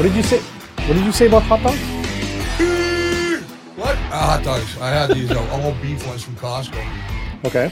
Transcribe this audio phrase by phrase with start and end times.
[0.00, 0.38] What did you say?
[0.38, 1.78] What did you say about hot dogs?
[3.76, 3.96] What?
[4.10, 4.78] Ah, hot dogs.
[4.80, 6.82] I had these uh, all beef ones from Costco,
[7.44, 7.70] Okay.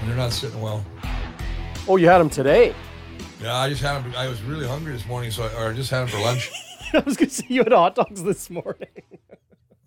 [0.00, 0.84] and they're not sitting well.
[1.88, 2.76] Oh, you had them today.
[3.40, 4.14] Yeah, I just had them.
[4.16, 6.48] I was really hungry this morning, so I, or I just had them for lunch.
[6.92, 8.86] I was gonna say you had hot dogs this morning.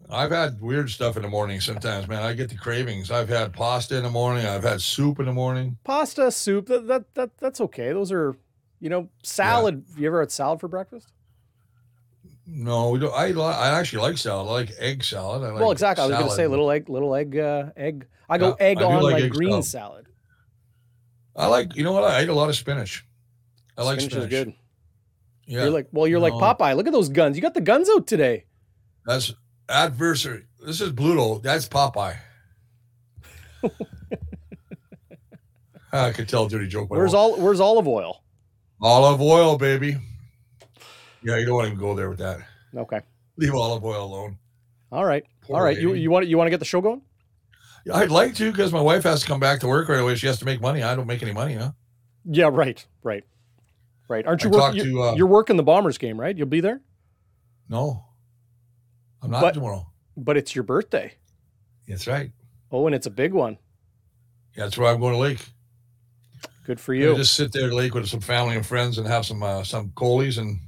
[0.09, 2.21] I've had weird stuff in the morning sometimes, man.
[2.21, 3.11] I get the cravings.
[3.11, 4.45] I've had pasta in the morning.
[4.45, 5.77] I've had soup in the morning.
[5.85, 6.65] Pasta, soup.
[6.65, 7.93] That that, that that's okay.
[7.93, 8.35] Those are,
[8.81, 9.85] you know, salad.
[9.95, 11.13] You ever had salad for breakfast?
[12.47, 13.13] No, we don't.
[13.13, 14.47] I li- I actually like salad.
[14.47, 15.43] I like egg salad.
[15.43, 16.03] I like well, exactly.
[16.03, 18.05] I was gonna say little egg, little egg, uh, egg.
[18.29, 20.05] I go Yeah, egg I on like like green salad.
[20.05, 20.07] salad.
[21.35, 21.75] I like.
[21.75, 22.03] You know what?
[22.03, 23.05] I eat a lot of spinach.
[23.77, 24.31] I like Spinach spinach.
[24.33, 24.53] is good.
[25.47, 26.75] Yeah, You're like, well, you're like Popeye.
[26.75, 27.35] Look at those guns.
[27.35, 28.45] You got the guns out today.
[29.05, 29.33] that's
[29.69, 30.45] adversary.
[30.65, 31.41] This is Bluto.
[31.43, 32.17] That's Popeye.
[35.91, 36.89] I could tell a dirty joke.
[36.89, 38.21] Where's all Where's Olive Oyl?
[38.81, 39.97] Olive Oyl, baby?
[41.25, 42.39] Yeah, you don't want to even go there with that.
[42.75, 43.01] Okay.
[43.37, 44.37] Leave Olive Oyl alone.
[44.91, 45.25] All right.
[45.41, 45.77] Poor all right.
[45.77, 46.01] You lady.
[46.01, 47.01] you want you want to get the show going?
[47.85, 50.15] Yeah, I'd like to because my wife has to come back to work right away.
[50.15, 50.83] She has to make money.
[50.83, 51.71] I don't make any money, huh?
[52.25, 52.49] Yeah.
[52.51, 52.85] Right.
[53.03, 53.23] Right.
[54.07, 54.25] Right.
[54.27, 54.85] Aren't you working?
[54.91, 56.37] You're, uh, you're working the Bombers game, right?
[56.37, 56.81] You'll be there,
[57.69, 58.05] No,
[59.23, 59.87] I'm not But- tomorrow.
[60.15, 61.13] but it's your birthday.
[61.87, 62.31] That's right.
[62.71, 63.57] Oh, and it's a big one.
[64.55, 65.39] Yeah, that's where I'm going to lake.
[66.65, 67.15] Good for You you.
[67.17, 69.91] just sit there at lake with some family and friends and have some uh, some
[69.95, 70.59] colies and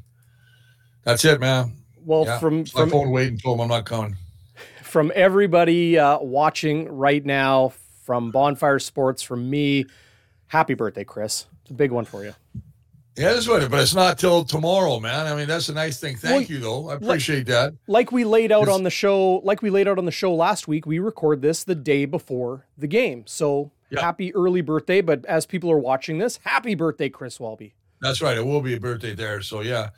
[1.03, 1.73] that's it, man.
[2.06, 2.40] well, yeah.
[2.40, 4.16] from So I from phoned Wade and told him I'm not coming.
[4.84, 9.86] from everybody uh, watching right now, from Bonfire Sports, from me,
[10.48, 11.45] happy birthday, Chris.
[11.64, 12.34] It's a big one for you.
[13.18, 13.70] Yeah, that's what.
[13.72, 15.25] But it's not till tomorrow, man.
[15.25, 16.18] I mean, that's a nice thing.
[16.18, 16.90] Thank Well, you, though.
[16.90, 17.73] I appreciate that.
[17.88, 20.34] Like we laid out It's- on the show, like we laid out on the show
[20.35, 23.24] last week, we record this the day before the game.
[23.25, 24.02] So Yeah.
[24.02, 25.02] happy early birthday!
[25.02, 27.74] But as people are watching this, happy birthday, Chris Walby.
[28.02, 28.38] That's right.
[28.38, 29.41] It will be a birthday there.
[29.41, 29.90] So yeah.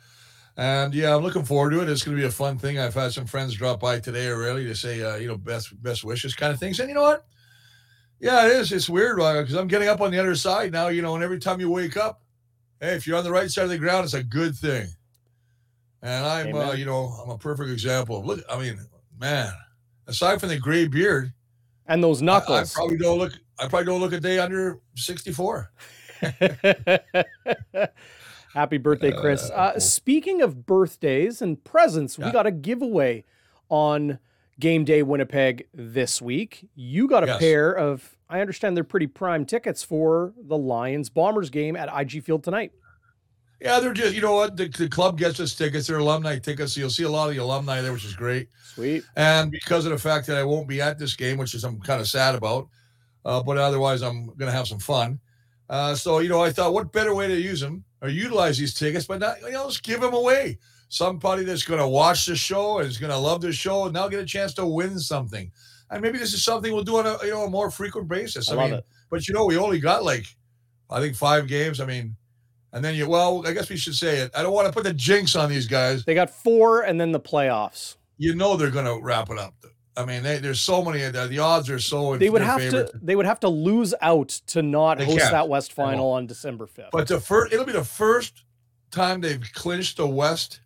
[0.60, 1.88] And yeah, I'm looking forward to it.
[1.88, 2.78] It's going to be a fun thing.
[2.78, 6.04] I've had some friends drop by today already to say, uh, you know, best best
[6.04, 6.78] wishes kind of things.
[6.78, 7.24] And you know what?
[8.20, 8.70] Yeah, it is.
[8.70, 10.88] It's weird because I'm getting up on the other side now.
[10.88, 12.20] You know, and every time you wake up,
[12.78, 14.86] hey, if you're on the right side of the ground, it's a good thing.
[16.02, 18.18] And I'm, uh, you know, I'm a perfect example.
[18.18, 18.78] of Look, I mean,
[19.18, 19.54] man,
[20.08, 21.32] aside from the gray beard,
[21.86, 23.32] And those I, I probably don't look.
[23.58, 25.72] I probably don't look a day under 64.
[28.54, 29.50] Happy birthday, Chris.
[29.50, 33.24] Uh, Uh, speaking of birthdays and presents, we got a giveaway
[33.68, 34.18] on
[34.58, 36.68] Game Day Winnipeg this week.
[36.74, 37.38] You got a Yes.
[37.38, 42.22] pair of, I understand they're pretty prime tickets for the Lions Bombers game at IG
[42.22, 42.72] Field tonight.
[43.60, 45.86] Yeah, they're just you know what the, the club gets us tickets.
[45.86, 46.74] They're alumni tickets.
[46.74, 48.48] So you'll see a lot of the alumni there, which is great.
[48.64, 49.04] Sweet.
[49.16, 51.78] And because of the fact that I won't be at this game, which is I'm
[51.80, 52.68] kind of sad about,
[53.26, 55.20] uh, but otherwise I'm going to have some fun.
[55.70, 58.74] Uh, so you know, I thought, what better way to use them or utilize these
[58.74, 60.58] tickets, but not you know, just give them away.
[60.88, 63.94] Somebody that's going to watch the show and is going to love the show and
[63.94, 65.52] now get a chance to win something.
[65.90, 68.50] And maybe this is something we'll do on a you know a more frequent basis.
[68.50, 68.86] I I, mean, it.
[69.10, 70.26] but you know, we only got like
[70.90, 71.78] I think five games.
[71.78, 72.16] I mean,
[72.72, 74.32] and then you well, I guess we should say it.
[74.34, 76.04] I don't want to put the jinx on these guys.
[76.04, 77.94] They got four and then the playoffs.
[78.18, 79.54] You know they're going to wrap it up.
[79.96, 81.00] I mean, they, there's so many.
[81.00, 82.16] The, the odds are so.
[82.16, 82.84] They would have favor.
[82.84, 85.32] to they would have to lose out to not They host can't.
[85.32, 86.90] that West final on December 5th.
[86.92, 88.44] But the first, it'll be the first
[88.90, 90.60] time they've clinched the West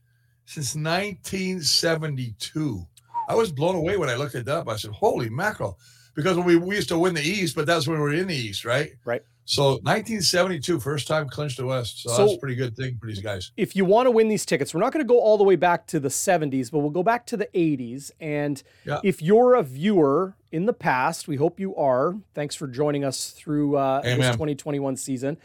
[0.44, 2.86] since 1972.
[3.28, 4.68] I was blown away when I looked it up.
[4.68, 5.78] I said, "Holy mackerel!"
[6.14, 8.28] Because when we, we used to win the East, but that's when we were in
[8.28, 8.92] the East, right?
[9.04, 9.22] Right.
[9.46, 12.02] So 1972, first time clinched the West.
[12.02, 13.52] So, So- that's a pretty good thing for these guys.
[13.56, 15.56] if you want to win these tickets, we're not going to go all the way
[15.56, 18.10] back to the 70s, but we'll go back to the 80s.
[18.20, 19.00] And Yeah.
[19.04, 22.16] if you're a viewer in the past, we hope you are.
[22.34, 25.36] Thanks for joining us through uh, this 2021 season.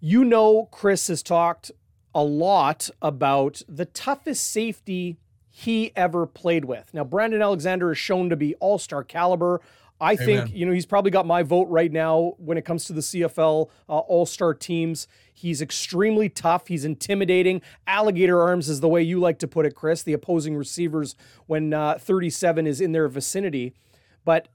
[0.00, 1.70] You know, Chris has talked
[2.14, 5.18] a lot about the toughest safety
[5.50, 6.92] he ever played with.
[6.94, 9.60] Now, Brandon Alexander is shown to be all star caliber.
[10.00, 12.92] I think, you know, he's probably got my vote right now when it comes to
[12.92, 15.08] the CFL uh, all star teams.
[15.32, 16.68] He's extremely tough.
[16.68, 17.62] He's intimidating.
[17.86, 21.14] Alligator arms is the way you like to put it, Chris, the opposing receivers
[21.46, 23.74] when uh, 37 is in their vicinity.
[24.24, 24.48] But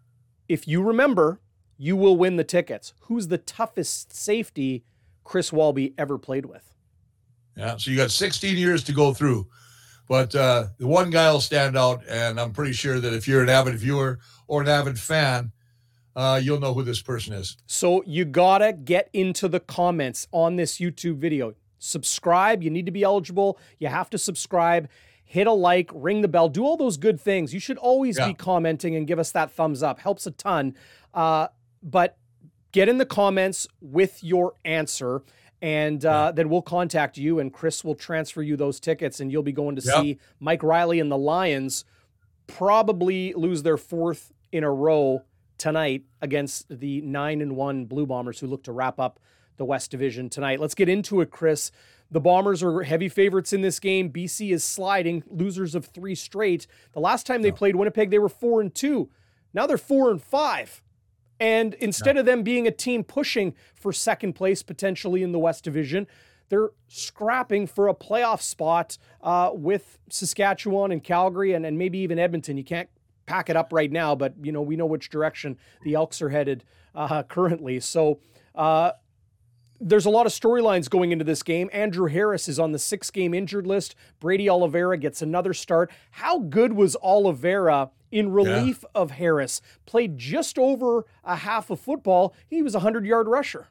[0.47, 1.39] if you remember,
[1.77, 2.93] you will win the tickets.
[3.01, 4.83] Who's the toughest safety
[5.23, 6.75] Chris Walby ever played with?
[7.55, 7.77] Yeah.
[7.77, 9.47] So you got 16 years to go through.
[10.11, 13.43] But uh, the one guy will stand out, and I'm pretty sure that if you're
[13.43, 15.53] an avid viewer or an avid fan,
[16.17, 17.55] uh, you'll know who this person is.
[17.65, 21.53] So you gotta get into the comments on this YouTube video.
[21.79, 22.61] Subscribe.
[22.61, 23.57] You need to be eligible.
[23.79, 24.89] You have to subscribe.
[25.23, 27.53] Hit a like, ring the bell, do all those good things.
[27.53, 28.27] You should always Yeah.
[28.27, 29.99] be commenting and give us that thumbs up.
[29.99, 30.75] Helps a ton.
[31.13, 31.47] Uh,
[31.81, 32.17] but
[32.73, 35.23] get in the comments with your answer.
[35.61, 39.43] And uh, then we'll contact you, and Chris will transfer you those tickets, and you'll
[39.43, 39.95] be going to Yep.
[40.01, 41.85] see Mike Reilly and the Lions
[42.47, 45.23] probably lose their fourth in a row
[45.57, 49.19] tonight against the nine and one Blue Bombers, who look to wrap up
[49.57, 50.59] the West Division tonight.
[50.59, 51.71] Let's get into it, Chris.
[52.09, 54.09] The Bombers are heavy favorites in this game.
[54.11, 56.65] BC is sliding, losers of three straight.
[56.93, 59.09] The last time they played Winnipeg, they were four and two.
[59.53, 60.81] Now they're four and five.
[61.41, 65.63] And instead of them being a team pushing for second place potentially in the West
[65.63, 66.05] Division,
[66.49, 72.19] they're scrapping for a playoff spot uh, with Saskatchewan and Calgary and, and maybe even
[72.19, 72.57] Edmonton.
[72.57, 72.89] You can't
[73.25, 76.29] pack it up right now, but you know we know which direction the Elks are
[76.29, 77.79] headed uh, currently.
[77.79, 78.19] So
[78.53, 78.91] uh,
[79.81, 81.69] there's a lot of storylines going into this game.
[81.73, 83.95] Andrew Harris is on the six game injured list.
[84.19, 85.91] Brady Oliveira gets another start.
[86.11, 89.61] How good was Oliveira in relief of Harris?
[89.85, 92.35] Played just over a half of football.
[92.47, 93.67] He was a 100 yard rusher.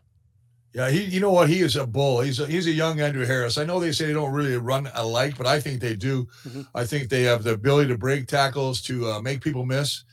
[0.72, 1.02] Yeah, he.
[1.04, 1.48] You know what?
[1.48, 2.20] He is a bull.
[2.20, 3.58] He's a, he's a young Andrew Harris.
[3.58, 6.28] I know they say they don't really run alike, but I think they do.
[6.48, 6.66] Mhm.
[6.74, 10.04] I think they have the ability to break tackles, to uh, make people miss,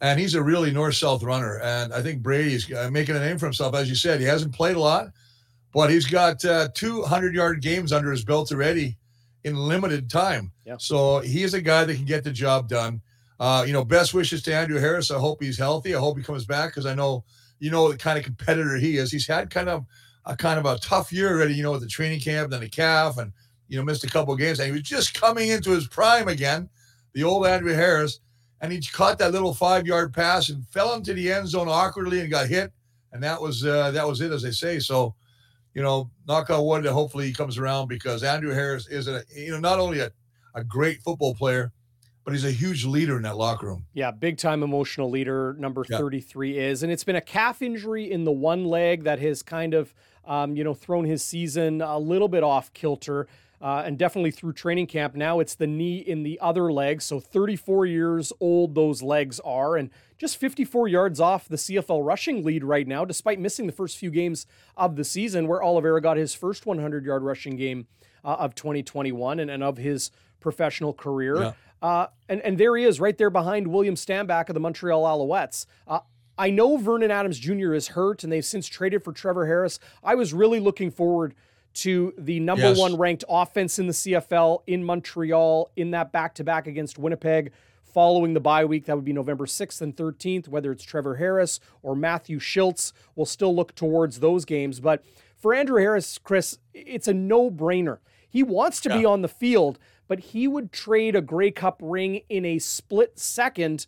[0.00, 1.58] and he's a really north-south runner.
[1.60, 4.20] And I think Brady's uh, making a name for himself, as you said.
[4.20, 5.08] He hasn't played a lot,
[5.74, 8.96] but he's got uh, two hundred-yard games under his belt already
[9.42, 10.52] in limited time.
[10.64, 10.76] Yeah.
[10.78, 13.02] So he is a guy that can get the job done.
[13.38, 15.10] Uh, you know, best wishes to Andrew Harris.
[15.10, 15.94] I hope he's healthy.
[15.94, 17.24] I hope he comes back because I know
[17.58, 19.12] you know the kind of competitor he is.
[19.12, 19.84] He's had kind of
[20.24, 22.68] a kind of a tough year already, you know, with the training camp, then the
[22.68, 23.32] calf, and
[23.68, 24.60] you know, missed a couple of games.
[24.60, 26.68] And he was just coming into his prime again,
[27.12, 28.20] the old Andrew Harris,
[28.60, 32.30] and he caught that little five-yard pass and fell into the end zone awkwardly and
[32.30, 32.72] got hit,
[33.12, 34.78] and that was uh, that was it, as they say.
[34.78, 35.14] So,
[35.74, 39.50] you know, knock on wood, hopefully he comes around because Andrew Harris is a you
[39.50, 40.10] know not only a,
[40.54, 41.72] a great football player,
[42.24, 43.84] but he's a huge leader in that locker room.
[43.92, 45.98] Yeah, big time emotional leader, number Yeah.
[45.98, 46.82] 33 is.
[46.82, 49.92] And it's been a calf injury in the one leg that has kind of,
[50.24, 53.26] um, you know, thrown his season a little bit off kilter.
[53.62, 55.14] Uh, and definitely through training camp.
[55.14, 57.00] Now it's the knee in the other leg.
[57.00, 62.44] So 34 years old, those legs are, and just 54 yards off the CFL rushing
[62.44, 64.46] lead right now, despite missing the first few games
[64.76, 67.86] of the season, where Oliveira got his first 100 yard rushing game
[68.24, 70.10] uh, of 2021 and, and of his
[70.40, 71.36] professional career.
[71.36, 71.52] Yeah.
[71.80, 75.66] Uh, and, and there he is right there behind William Stanback of the Montreal Alouettes.
[75.86, 76.00] Uh,
[76.36, 77.74] I know Vernon Adams Jr.
[77.74, 79.78] is hurt and they've since traded for Trevor Harris.
[80.02, 81.34] I was really looking forward
[81.74, 82.78] to the number Yes.
[82.78, 87.52] one ranked offense in the CFL in Montreal in that back to back against Winnipeg
[87.82, 88.86] following the bye week.
[88.86, 92.92] That would be November 6th and 13th, whether it's Trevor Harris or Matthew Schiltz.
[93.16, 94.80] We'll still look towards those games.
[94.80, 95.04] But
[95.36, 97.98] for Andrew Harris, Chris, it's a no brainer.
[98.28, 99.78] He wants to be on the field,
[100.08, 103.86] but he would trade a Grey Cup ring in a split second.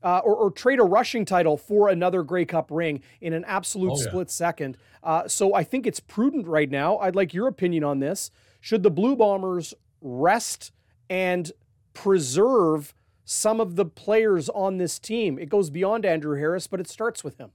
[0.00, 3.90] Uh, or, or trade a rushing title for another Grey Cup ring in an absolute
[3.90, 4.06] Oh, yeah.
[4.08, 4.76] split second.
[5.08, 6.98] Uh, so I think it's prudent right now.
[6.98, 8.30] I'd like your opinion on this.
[8.60, 9.72] Should the Blue Bombers
[10.02, 10.70] rest
[11.08, 11.50] and
[11.94, 12.92] preserve
[13.24, 15.38] some of the players on this team?
[15.38, 17.52] It goes beyond Andrew Harris, but it starts with him.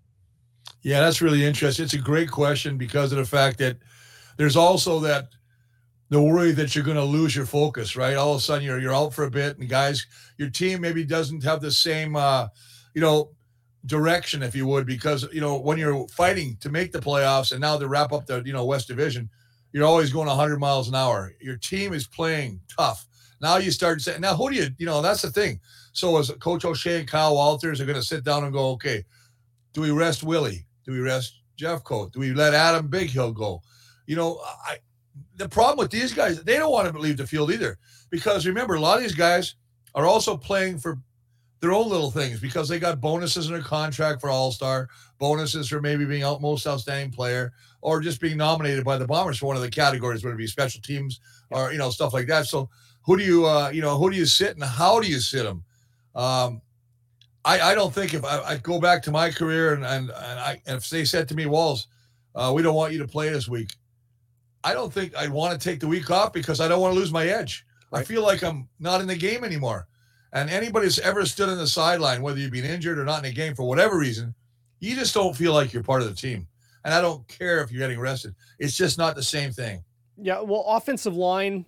[0.81, 1.85] Yeah, that's really interesting.
[1.85, 3.77] It's a great question because of the fact that
[4.37, 5.27] there's also that
[6.09, 8.15] the worry that you're going to lose your focus, right?
[8.15, 10.07] All of a sudden you're you're out for a bit, and guys,
[10.39, 12.47] your team maybe doesn't have the same, uh,
[12.95, 13.29] you know,
[13.85, 17.61] direction, if you would, because you know when you're fighting to make the playoffs and
[17.61, 19.29] now to wrap up the you know West Division,
[19.71, 21.33] you're always going 100 miles an hour.
[21.41, 23.05] Your team is playing tough.
[23.41, 25.59] Now you start saying, now who do you, you know, that's the thing.
[25.91, 29.03] So as Coach O'Shea and Kyle Walters are going to sit down and go, okay,
[29.73, 30.65] do we rest Willie?
[30.85, 32.13] Do we rest Jeffcoat?
[32.13, 33.61] Do we let Adam Bighill go?
[34.05, 34.77] You know, I
[35.35, 37.77] the problem with these guys, they don't want to leave the field either.
[38.09, 39.55] Because remember, a lot of these guys
[39.95, 40.99] are also playing for
[41.63, 45.69] their own little things because they got bonuses in their contract for All Star, bonuses
[45.69, 49.45] for maybe being out most outstanding player, or just being nominated by the Bombers for
[49.45, 52.47] one of the categories, whether it be special teams or you know stuff like that.
[52.47, 52.69] So
[53.03, 55.43] who do you uh, you know who do you sit and how do you sit
[55.43, 55.63] them?
[56.15, 56.61] Um,
[57.45, 60.39] I, I don't think if I, I go back to my career and and, and
[60.39, 61.87] I and if they said to me, Walls,
[62.35, 63.73] uh, we don't want you to play this week.
[64.65, 66.99] I don't think I'd want to take the week off because I don't want to
[66.99, 67.65] lose my edge.
[67.93, 69.87] I feel like I'm not in the game anymore.
[70.33, 73.31] And anybody who's ever stood in the sideline, whether you've been injured or not in
[73.31, 74.33] a game for whatever reason,
[74.79, 76.47] you just don't feel like you're part of the team.
[76.83, 78.35] And I don't care if you're getting rested.
[78.59, 79.83] It's just not the same thing.
[80.17, 81.65] Yeah, well, offensive line,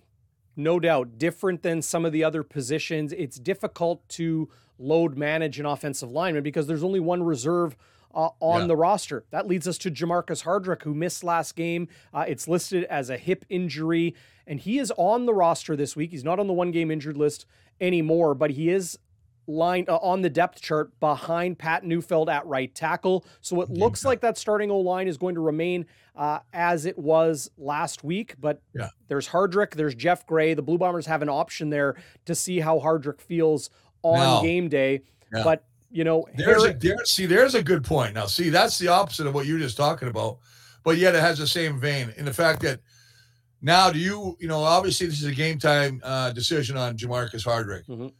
[0.56, 3.12] no doubt, different than some of the other positions.
[3.12, 7.76] It's difficult to load manage an offensive lineman because there's only one reserve
[8.16, 8.66] uh, on Yeah.
[8.68, 9.24] the roster.
[9.30, 11.86] That leads us to Jamarcus Hardrick, who missed last game.
[12.12, 14.14] Uh, it's listed as a hip injury,
[14.46, 16.10] and he is on the roster this week.
[16.10, 17.46] He's not on the one game injured list
[17.80, 18.98] anymore, but he is
[19.48, 23.24] line uh, on the depth chart behind Pat Neufeld at right tackle.
[23.40, 26.98] So it looks like that starting O line is going to remain uh, as it
[26.98, 28.34] was last week.
[28.40, 28.88] But Yeah.
[29.06, 30.54] there's Hardrick, there's Geoff Gray.
[30.54, 31.94] The Blue Bombers have an option there
[32.24, 33.70] to see how Hardrick feels
[34.02, 35.02] on Now- game day.
[35.32, 35.44] Yeah.
[35.44, 35.64] But
[35.96, 38.14] you know, There's a there, see, there's a good point.
[38.14, 40.38] Now, see, that's the opposite of what you're just talking about,
[40.84, 42.80] but yet it has the same vein in the fact that
[43.62, 47.46] now do you, you know, obviously this is a game time uh, decision on Jamarcus
[47.46, 47.86] Hardrick.
[47.86, 48.12] Mhm.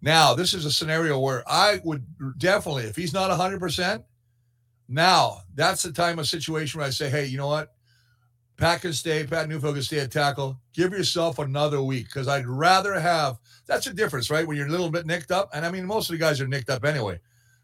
[0.00, 2.02] Now, this is a scenario where I would
[2.38, 4.02] definitely, if he's not 100%,
[4.88, 7.74] now that's the time of situation where I say, hey, you know what?
[8.58, 10.58] Can stay, Pat Neufeld can stay at tackle.
[10.72, 14.46] Give yourself another week because I'd rather have that's the difference, right?
[14.46, 16.48] When you're a little bit nicked up, and I mean, most of the guys are
[16.48, 17.20] nicked up anyway.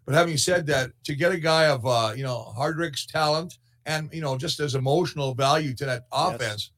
[0.06, 4.08] But having said that, to get a guy of uh, you know Hardrick's talent and
[4.12, 6.34] you know just as emotional value to that Yes.
[6.34, 6.70] offense,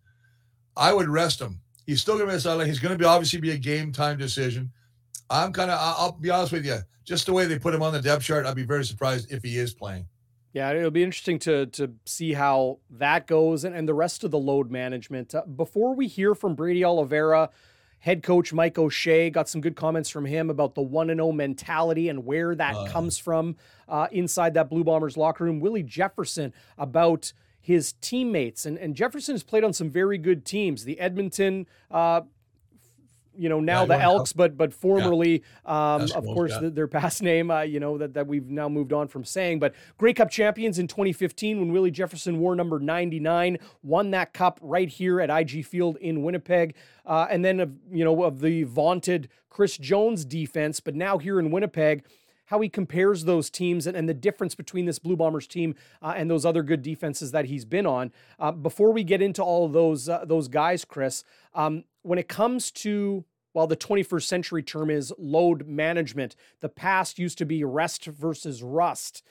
[0.77, 1.61] I would rest him.
[1.85, 2.67] He's still going to be a sideline.
[2.69, 4.73] He's going to be obviously be a game time decision.
[5.29, 5.79] I'm kind of.
[5.81, 6.79] I'll be honest with you.
[7.05, 9.43] Just the way they put him on the depth chart, I'd be very surprised if
[9.43, 10.07] he is playing.
[10.57, 14.31] Yeah, it'll be interesting to to see how that goes and, and the rest of
[14.31, 15.35] the load management.
[15.35, 17.51] Uh, before we hear from Brady Oliveira,
[17.99, 21.31] head coach Mike O'Shea got some good comments from him about the one and zero
[21.31, 22.87] mentality and where that Uh.
[22.87, 25.61] comes from uh, inside that Blue Bombers locker room.
[25.61, 30.85] Willie Jefferson about his teammates and and Jefferson has played on some very good teams.
[30.85, 31.67] The Edmonton.
[33.39, 34.05] You know now Yeah, the won a cup.
[34.05, 38.15] Elks, but but formerly, um, of course, the, their past name, uh, you know that
[38.15, 39.59] that we've now moved on from saying.
[39.59, 44.59] But Grey Cup champions in 2015 when Willie Jefferson wore number 99, won that cup
[44.63, 46.75] right here at IG Field in Winnipeg,
[47.05, 51.39] uh, and then of you know of the vaunted Chris Jones defense, but now here
[51.39, 52.05] in Winnipeg.
[52.47, 56.15] How he compares those teams and, and the difference between this Blue Bombers team uh,
[56.17, 58.13] and those other good defenses that he's been on.
[58.39, 61.25] Uh, before we get into all of those uh, those guys, Chris,
[61.55, 63.25] um, when it comes to
[63.57, 66.37] well, the 21st century term is load management.
[66.61, 69.23] The past used to be rest versus rust.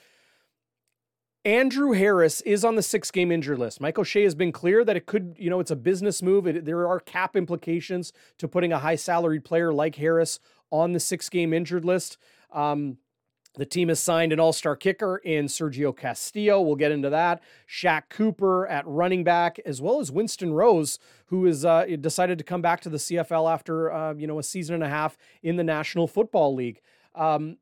[1.44, 3.80] Andrew Harris is on the six game injured list.
[3.80, 6.48] Mike O'Shea has been clear that it could, you know, it's a business move.
[6.48, 10.40] It, there are cap implications to putting a high salaried player like Harris
[10.72, 12.18] on the six game injured list.
[12.50, 12.98] Um,
[13.56, 16.60] the team has signed an all star kicker in Sergio Castillo.
[16.60, 17.42] We'll get into that.
[17.68, 22.44] Shaq Cooper at running back, as well as Winston Rose, who has uh, decided to
[22.44, 25.56] come back to the CFL after uh, you know a season and a half in
[25.56, 26.80] the National Football League.
[27.14, 27.56] Um,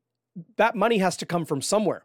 [0.57, 2.05] that money has to come from somewhere.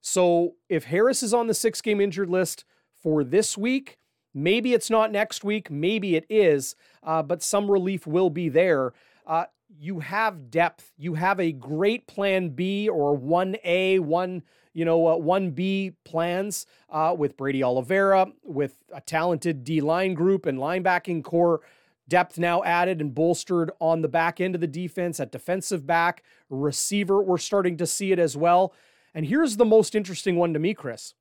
[0.00, 2.64] So if Harris is on the six game injured list
[3.02, 3.98] for this week,
[4.32, 8.92] maybe it's not next week, maybe it is, uh, but some relief will be there.
[9.26, 9.44] Uh,
[9.78, 10.92] you have depth.
[10.96, 14.42] You have a great plan B or 1A, one,
[14.72, 20.46] you know, uh, 1B plans uh, with Brady Oliveira, with a talented D line group
[20.46, 21.60] and linebacking core.
[22.08, 26.22] Depth now added and bolstered on the back end of the defense at defensive back,
[26.48, 27.20] receiver.
[27.20, 28.72] We're starting to see it as well.
[29.12, 31.14] And here's the most interesting one to me, Chris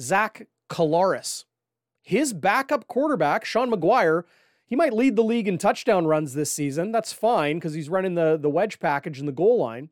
[0.00, 1.44] Zach Collaros.
[2.02, 4.24] His backup quarterback, Sean McGuire,
[4.68, 6.92] he might lead the league in touchdown runs this season.
[6.92, 9.88] That's fine because he's running the, the wedge package in the goal line.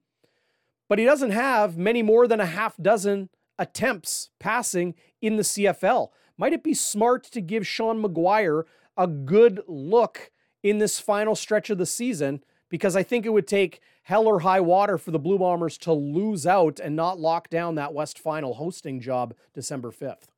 [0.87, 6.09] But he doesn't have many more than a half dozen attempts passing in the CFL.
[6.37, 8.65] Might it be smart to give Sean McGuire
[8.99, 10.31] a good look
[10.63, 12.45] in this final stretch of the season?
[12.69, 15.93] Because I think it would take hell or high water for the Blue Bombers to
[15.95, 20.29] lose out and not lock down that West Final hosting job December 5th.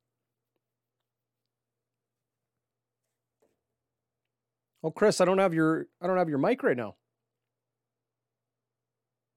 [4.83, 6.95] Oh, Chris, I don't have your I don't have your mic right now.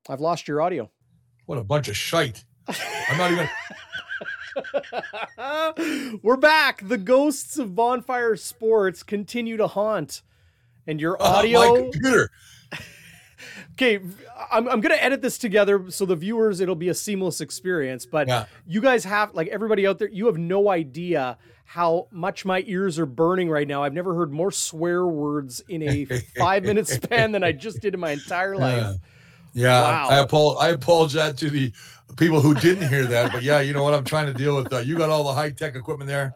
[0.08, 0.90] I've lost your audio.
[1.46, 2.44] What a bunch of shite!
[2.68, 3.48] I'm not even.
[6.22, 6.86] We're back.
[6.86, 10.22] The ghosts of Bonfire Sports continue to haunt.
[10.86, 11.90] And your Oh, my audio.
[11.90, 12.30] computer.
[13.72, 13.96] Okay,
[14.50, 18.06] I'm, I'm going to edit this together so the viewers, it'll be a seamless experience.
[18.06, 18.44] But Yeah.
[18.66, 22.98] you guys have, like everybody out there, you have no idea how much my ears
[22.98, 23.82] are burning right now.
[23.82, 26.04] I've never heard more swear words in a
[26.38, 28.76] five minute span than I just did in my entire life.
[28.82, 28.94] Yeah.
[29.54, 30.08] Yeah, Wow.
[30.08, 31.72] I I apologize to the
[32.16, 34.72] people who didn't hear that, but yeah, you know what I'm trying to deal with.
[34.72, 36.34] Uh, you got all the high tech equipment there.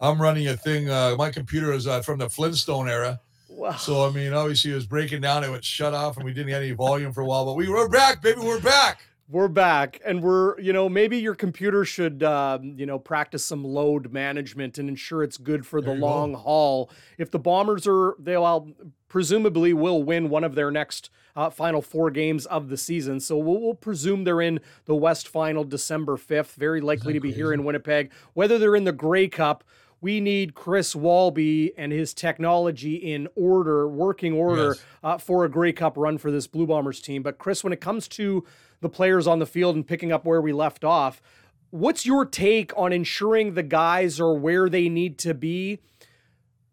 [0.00, 0.88] I'm running a thing.
[0.90, 3.20] Uh, my computer is uh, from the Flintstone era,
[3.54, 3.72] Wow.
[3.76, 5.44] so I mean, obviously it was breaking down.
[5.44, 7.44] It would shut off, and we didn't get any volume for a while.
[7.44, 8.40] But we were back, baby.
[8.40, 9.00] We're back.
[9.26, 13.64] We're back, and we're, you know, maybe your computer should, um, you know, practice some
[13.64, 16.06] load management and ensure it's good for the There go.
[16.06, 16.90] long haul.
[17.16, 18.72] If the Bombers are, they will
[19.08, 23.18] presumably will win one of their next uh, final four games of the season.
[23.18, 27.32] So we'll, we'll presume they're in the West Final December 5th, very likely to be
[27.32, 28.12] here in Winnipeg.
[28.34, 29.64] Whether they're in the Grey Cup,
[30.04, 34.84] we need Chris Walby and his technology in order, working order, yes.
[35.02, 37.22] uh, for a Grey Cup run for this Blue Bombers team.
[37.22, 38.44] But Chris, when it comes to
[38.82, 41.22] the players on the field and picking up where we left off,
[41.70, 45.78] what's your take on ensuring the guys are where they need to be?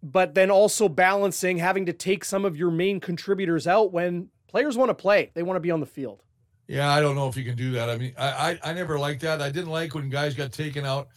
[0.03, 4.75] But then also balancing having to take some of your main contributors out when players
[4.75, 6.21] want to play, they want to be on the field.
[6.67, 7.89] Yeah, I don't know if you can do that.
[7.89, 9.41] I mean, I, I, I never liked that.
[9.41, 11.07] I didn't like when guys got taken out.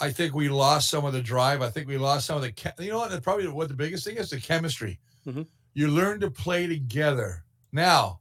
[0.00, 1.60] I think we lost some of the drive.
[1.60, 3.22] I think we lost some of the, you know what?
[3.22, 4.98] Probably what the biggest thing is the chemistry.
[5.26, 5.42] Mm-hmm.
[5.74, 7.44] You learn to play together.
[7.70, 8.20] Now,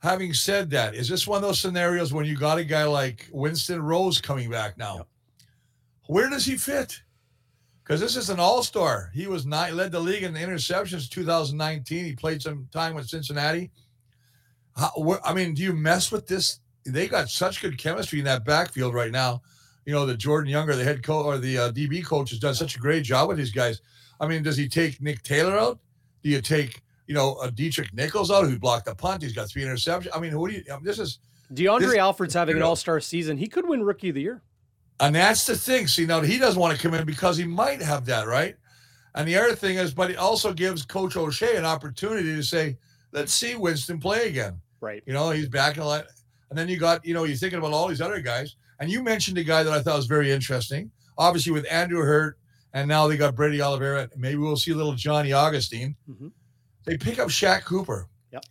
[0.00, 3.28] having said that, is this one of those scenarios when you got a guy like
[3.32, 4.96] Winston Rose coming back now?
[4.96, 5.06] Yep.
[6.06, 7.02] Where does he fit?
[7.82, 9.10] Because this is an all star.
[9.12, 12.04] He was not led the league in the interceptions 2019.
[12.04, 13.70] He played some time with Cincinnati.
[14.76, 16.60] How, I mean, do you mess with this?
[16.86, 19.42] They got such good chemistry in that backfield right now
[19.88, 22.54] you know, the Jordan Younger, the head coach or the uh, DB coach, has done
[22.54, 23.80] such a great job with these guys.
[24.20, 25.78] I mean, does he take Nick Taylor out?
[26.22, 29.22] Do you take, you know, a Deatrick Nichols out who blocked the punt?
[29.22, 30.08] He's got three interceptions.
[30.14, 30.64] I mean, who do you?
[30.70, 31.20] I mean, this is
[31.54, 33.38] DeAndre this, Alford's having an All Star season.
[33.38, 34.42] He could win Rookie of the Year.
[35.00, 35.86] And that's the thing.
[35.86, 38.56] See, now he doesn't want to come in because he might have that, right?
[39.14, 42.76] And the other thing is, but it also gives Coach O'Shea an opportunity to say,
[43.12, 44.60] let's see Winston play again.
[44.82, 45.02] Right.
[45.06, 46.08] You know, he's back in a lot.
[46.50, 48.56] And then you got, you know, you're thinking about all these other guys.
[48.80, 50.90] And you mentioned a guy that I thought was very interesting.
[51.16, 52.38] Obviously, with Andrew Hurt,
[52.72, 54.08] and now they got Brady Oliveira.
[54.16, 55.96] Maybe we'll see a little Johnny Augustine.
[56.08, 56.28] Mm-hmm.
[56.84, 58.08] They pick up Shaq Cooper.
[58.32, 58.44] Yep.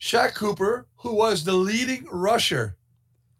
[0.00, 2.76] Shaq Cooper, who was the leading rusher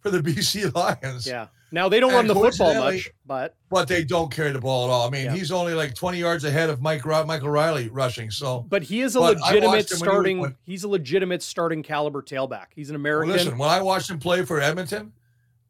[0.00, 1.26] for the BC Lions.
[1.26, 1.46] Yeah.
[1.72, 4.84] Now they don't and run the football much, but but they don't carry the ball
[4.84, 5.06] at all.
[5.06, 5.34] I mean, yeah.
[5.34, 8.30] he's only like 20 yards ahead of Mike Michael Reilly rushing.
[8.30, 10.36] So, but he is a legitimate starting.
[10.36, 12.66] He was, when, he's a legitimate starting caliber tailback.
[12.74, 13.30] He's an American.
[13.30, 15.12] Well, listen, when I watched him play for Edmonton,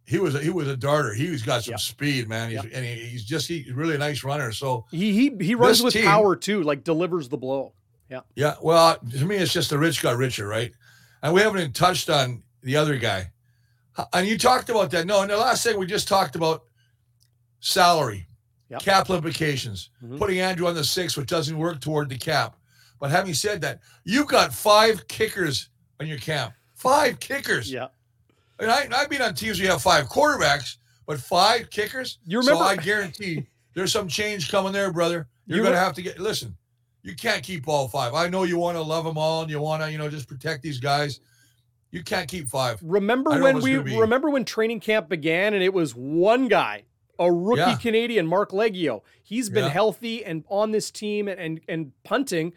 [0.06, 1.12] he was a, he was a darter.
[1.12, 2.50] He's got some speed, man.
[2.50, 4.52] He's, And he, he's just he's really a nice runner.
[4.52, 7.72] So he he, he runs with team, power too, like delivers the blow.
[8.08, 8.20] Yeah.
[8.36, 8.54] Yeah.
[8.62, 10.72] Well, to me, it's just the rich got richer, right?
[11.22, 13.32] And we haven't even touched on the other guy.
[14.12, 15.06] And you talked about that.
[15.06, 16.64] No, and the last thing we just talked about
[17.60, 18.28] salary,
[18.68, 18.80] yep.
[18.80, 20.18] cap implications, mm-hmm.
[20.18, 22.56] putting Andrew on the six, which doesn't work toward the cap.
[23.00, 26.52] But having said that, you've got five kickers on your cap.
[26.74, 27.72] Five kickers.
[27.72, 27.88] Yeah.
[28.58, 32.18] I mean, I, I've been on teams where you have five quarterbacks, but five kickers.
[32.24, 32.64] You remember?
[32.64, 35.28] So I guarantee there's some change coming there, brother.
[35.46, 36.18] You're you going to have to get.
[36.18, 36.56] Listen,
[37.02, 38.14] you can't keep all five.
[38.14, 40.28] I know you want to love them all and you want to, you know, just
[40.28, 41.20] protect these guys.
[41.92, 42.80] You can't keep five.
[42.82, 46.84] Remember when we remember when training camp began and it was one guy,
[47.18, 47.76] a rookie yeah.
[47.76, 49.02] Canadian, Marc Liegghio.
[49.22, 49.70] He's been yeah.
[49.70, 52.54] healthy and on this team and, and and punting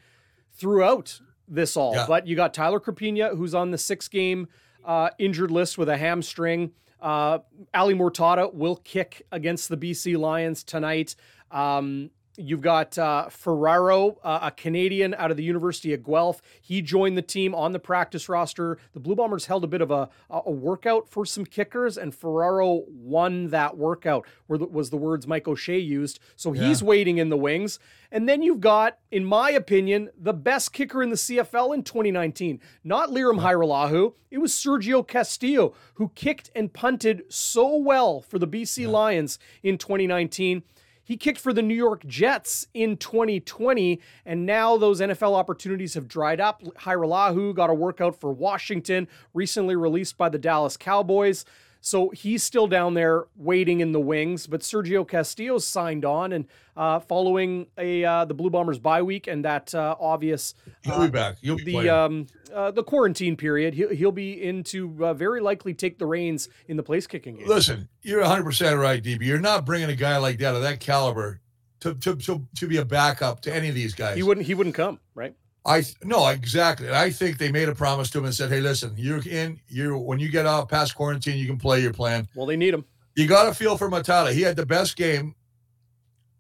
[0.54, 1.94] throughout this all.
[1.94, 2.06] Yeah.
[2.08, 4.48] But you got Tyler Crapigna, who's on the six game
[4.86, 6.72] uh, injured list with a hamstring.
[7.02, 7.40] Uh,
[7.74, 11.16] Ali Mortada will kick against the BC Lions tonight.
[11.52, 16.42] Um, You've got uh, Ferraro, uh, a Canadian out of the University of Guelph.
[16.62, 18.78] He joined the team on the practice roster.
[18.94, 22.86] The Blue Bombers held a bit of a, a workout for some kickers, and Ferraro
[22.88, 26.20] won that workout, were was the words Mike O'Shea used.
[26.38, 26.68] So yeah.
[26.68, 27.78] he's waiting in the wings.
[28.12, 32.62] And then you've got, in my opinion, the best kicker in the CFL in 2019.
[32.84, 34.14] Not Lirim Hajrullahu.
[34.32, 38.88] It was Sergio Castillo, who kicked and punted so well for the BC yeah.
[38.88, 40.64] Lions in 2019.
[41.10, 46.08] He kicked for the New York Jets in 2020, and now those NFL opportunities have
[46.08, 46.62] dried up.
[46.62, 51.46] Hajrullahu got a workout for Washington, recently released by the Dallas Cowboys.
[51.82, 54.48] So he's still down there waiting in the wings.
[54.48, 59.28] But Sergio Castillo's signed on, and uh, following a uh, the Blue Bombers bye week
[59.28, 61.38] and that uh, obvious he'll be uh, back.
[61.42, 63.74] He'll the um, uh, the quarantine period.
[63.74, 67.38] He'll, he'll be in to uh, very likely take the reins in the place kicking
[67.38, 67.48] game.
[67.48, 69.22] Listen, you're 100 percent right, DB.
[69.22, 71.40] You're not bringing a guy like that of that caliber
[71.82, 74.18] to, to to to be a backup to any of these guys.
[74.18, 74.46] He wouldn't.
[74.46, 75.36] He wouldn't come, right?
[75.66, 76.90] I no exactly.
[76.90, 79.60] I think they made a promise to him and said, "Hey, listen, you're in.
[79.68, 82.74] You're when you get out past quarantine, you can play your plan." Well, they need
[82.74, 82.86] him.
[83.16, 84.32] You got to feel for Mortada.
[84.32, 85.36] He had the best game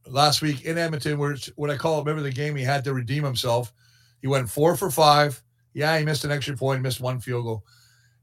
[0.07, 3.23] last week in Edmonton, where what I call remember the game he had to redeem
[3.23, 3.73] himself.
[4.21, 5.41] He went four for five.
[5.73, 7.63] Yeah, he missed an extra point, missed one field goal,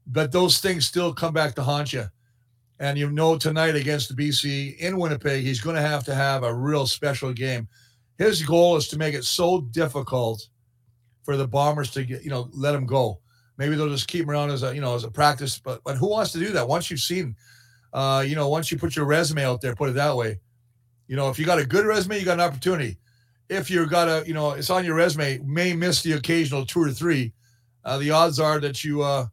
[0.07, 2.05] but those things still come back to haunt you.
[2.79, 6.43] And you know tonight against the BC in Winnipeg, he's going to have to have
[6.43, 7.67] a real special game.
[8.17, 10.47] His goal is to make it so difficult
[11.27, 13.19] for the Bombers to get, you know, let him go.
[13.57, 15.59] Maybe they'll just keep him around as a, you know, as a practice.
[15.59, 16.65] But but who wants to do that?
[16.65, 17.35] Once you've seen,
[17.91, 20.39] uh, you know, once you put your resume out there, put it that way.
[21.09, 22.97] You know, if you got a good resume, you got an opportunity.
[23.49, 26.81] If you've got a, you know, it's on your resume, may miss the occasional two
[26.81, 27.33] or three.
[27.83, 29.25] Uh, the odds are that you uh,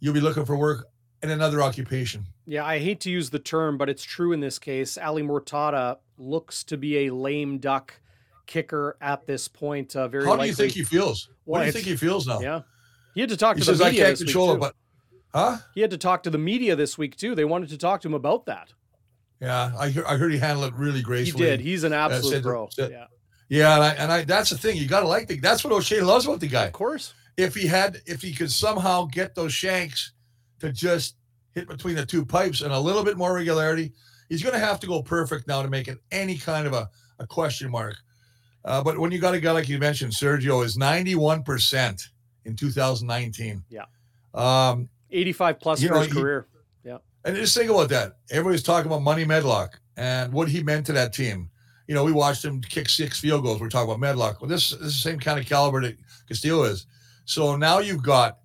[0.00, 0.88] you'll be looking for work
[1.22, 2.26] in another occupation.
[2.44, 4.98] Yeah, I hate to use the term, but it's true in this case.
[4.98, 7.99] Ali Mortada looks to be a lame duck
[8.50, 9.96] kicker at this point.
[9.96, 10.24] Uh, very.
[10.24, 10.46] How likely.
[10.46, 11.30] do you think he feels?
[11.44, 12.40] What well, do you think he feels now?
[12.40, 12.62] Yeah,
[13.14, 14.02] he had to talk he to says, the media.
[14.02, 14.74] I can't this control week it, but
[15.32, 15.58] huh?
[15.74, 17.34] He had to talk to the media this week too.
[17.34, 18.72] They wanted to talk to him about that.
[19.40, 21.44] Yeah, I heard, I heard he handled it really gracefully.
[21.44, 21.60] He did.
[21.60, 22.68] He's an absolute said, pro.
[22.70, 23.06] Said, yeah.
[23.48, 24.76] Yeah, and I, and I that's the thing.
[24.76, 25.38] You got to like the.
[25.38, 26.66] That's what O'Shea loves about the guy.
[26.66, 27.14] Of course.
[27.36, 30.12] If he had, if he could somehow get those shanks
[30.58, 31.16] to just
[31.54, 33.92] hit between the two pipes and a little bit more regularity,
[34.28, 36.90] he's going to have to go perfect now to make it any kind of a,
[37.18, 37.96] a question mark.
[38.64, 42.08] Uh, but when you got a guy like you mentioned, Sergio is 91%
[42.44, 43.64] in 2019.
[43.70, 43.84] Yeah.
[44.34, 46.46] Um, 85 plus for know, his he, career.
[46.84, 46.98] Yeah.
[47.24, 48.18] And just think about that.
[48.30, 51.50] Everybody's talking about Money Medlock and what he meant to that team.
[51.86, 53.60] You know, we watched him kick six field goals.
[53.60, 54.40] We're talking about Medlock.
[54.40, 55.96] Well, this, this is the same kind of caliber that
[56.28, 56.86] Castillo is.
[57.24, 58.38] So now you've got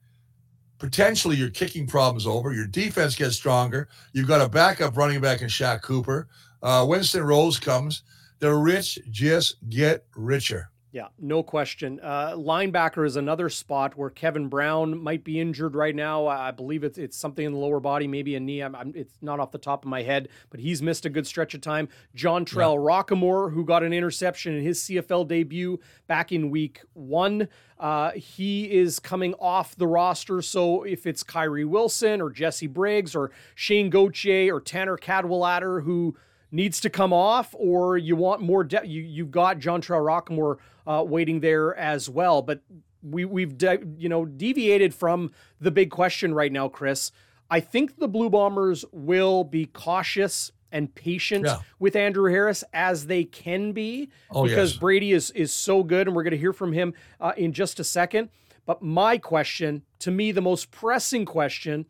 [0.80, 2.54] potentially your kicking problems over.
[2.54, 3.88] Your defense gets stronger.
[4.13, 6.28] You've got a backup running back in Shaq Cooper.
[6.63, 8.04] Uh, Winston Rose comes.
[8.45, 10.69] The rich just get richer.
[10.91, 11.99] Yeah, no question.
[11.99, 16.27] Uh, linebacker is another spot where Kevin Brown might be injured right now.
[16.27, 18.62] I believe it's it's something in the lower body, maybe a knee.
[18.62, 21.25] I'm, I'm, it's not off the top of my head, but he's missed a good
[21.25, 21.89] stretch of time.
[22.15, 22.81] Jontrell yeah.
[22.81, 27.47] Rockamore, who got an interception in his CFL debut back in week one,
[27.79, 30.43] uh, he is coming off the roster.
[30.43, 36.15] So if it's Kyrie Wilson or Jesse Briggs or Shane Gauthier or Tanner Cadwalader, who
[36.55, 38.87] needs to come off, or you want more depth.
[38.87, 42.41] You you've got Jontrell Rocquemore uh, waiting there as well.
[42.41, 42.61] But
[43.03, 47.11] we we've de- you know deviated from the big question right now, Chris.
[47.49, 51.59] I think the Blue Bombers will be cautious and patient yeah.
[51.79, 54.79] with Andrew Harris as they can be oh, because yes.
[54.79, 57.79] Brady is is so good, and we're going to hear from him uh, in just
[57.79, 58.29] a second.
[58.65, 61.85] But my question, to me, the most pressing question,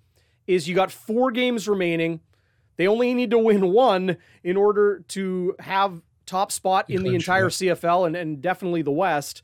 [0.48, 2.20] is: you got four games remaining.
[2.78, 7.50] They only need to win one in order to have top spot in the entire
[7.50, 9.42] CFL and, and definitely the West.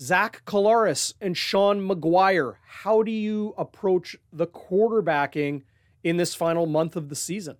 [0.00, 5.62] Zach Collaros and Sean McGuire, How do you approach the quarterbacking
[6.02, 7.56] in this final month of the season?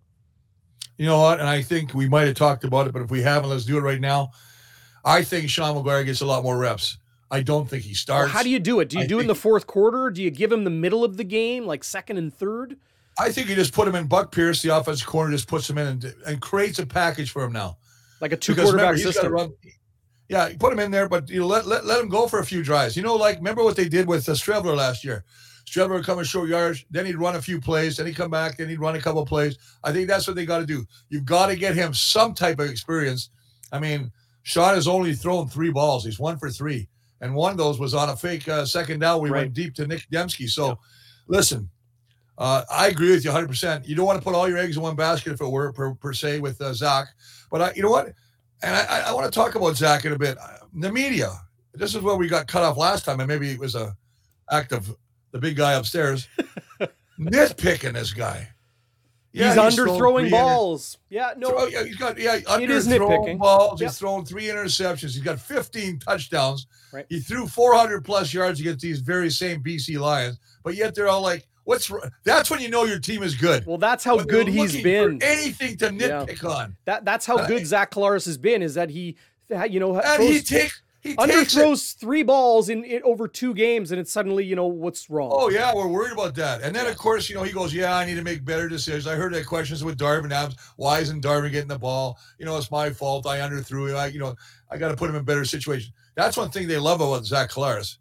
[0.97, 1.41] You know what?
[1.41, 3.77] And I think we might have talked about it, but if we haven't, let's do
[3.77, 4.31] it right now.
[5.05, 6.99] I think Sean McGuire gets a lot more reps.
[7.31, 8.27] I don't think he starts.
[8.27, 8.89] Well, how do you do it?
[8.89, 10.11] Do you I do it in the fourth quarter?
[10.11, 12.77] Do you give him the middle of the game, like second and third?
[13.19, 15.79] I think you just put him in Buck Pierce, the offensive corner, just puts him
[15.79, 17.77] in and, and creates a package for him now.
[18.21, 19.33] Like a two because quarterback remember, system.
[19.33, 19.53] Run,
[20.29, 22.45] yeah, put him in there, but you know, let, let, let him go for a
[22.45, 22.97] few drives.
[22.97, 25.25] You know, like remember what they did with uh, Streveler last year?
[25.67, 28.31] Streveler would come in short yards, then he'd run a few plays, then he'd come
[28.31, 29.59] back, then he'd run a couple plays.
[29.85, 30.85] I think that's what they got to do.
[31.09, 33.31] You've got to get him some type of experience.
[33.73, 34.11] I mean,
[34.43, 36.05] Sean has only thrown three balls.
[36.05, 36.89] He's one for three.
[37.21, 39.21] And one of those was on a fake uh, second down.
[39.21, 39.43] We right.
[39.43, 40.49] went deep to Nick Demski.
[40.49, 40.75] So yeah.
[41.29, 41.69] listen,
[42.41, 43.87] uh, I agree with you 100%.
[43.87, 45.93] You don't want to put all your eggs in one basket, if it were, per,
[45.95, 47.09] per se, with uh, Zach.
[47.51, 48.07] But I, you know what?
[48.63, 50.39] And I, I want to talk about Zach in a bit.
[50.73, 51.31] The media.
[51.75, 53.95] This is where we got cut off last time, and maybe it was a
[54.51, 54.97] act of
[55.33, 56.29] the big guy upstairs
[57.21, 58.49] nitpicking this guy.
[59.33, 60.99] Yeah, he's, he's underthrowing balls.
[61.09, 63.81] Yeah, no, throw, yeah, he's got yeah underthrowing balls.
[63.81, 63.91] Yep.
[63.91, 65.13] He's thrown three interceptions.
[65.13, 66.67] He's got 15 touchdowns.
[66.93, 67.07] Right.
[67.09, 71.23] He threw 400 plus yards against these very same BC Lions, but yet they're all
[71.23, 71.91] like, What's
[72.25, 73.67] that's when you know your team is good.
[73.67, 75.23] Well, that's how when good he's been.
[75.23, 76.49] anything to nitpick yeah.
[76.49, 76.77] on.
[76.85, 78.63] That that's how uh, good Zach Collaros has been.
[78.63, 79.17] Is that he,
[79.69, 83.91] you know, and throws, he takes he underthrows three balls in, in, over two games,
[83.91, 85.31] and it's suddenly you know what's wrong.
[85.33, 86.61] Oh yeah, we're worried about that.
[86.63, 89.07] And then of course you know he goes, yeah, I need to make better decisions.
[89.07, 90.57] I heard that questions with Darvin Adams.
[90.77, 92.19] Why isn't Darvin getting the ball?
[92.39, 93.27] You know, it's my fault.
[93.27, 93.97] I underthrew him.
[93.97, 94.35] I you know
[94.71, 95.93] I got to put him in better situation.
[96.17, 97.97] That's one thing they love about Zach Collaros.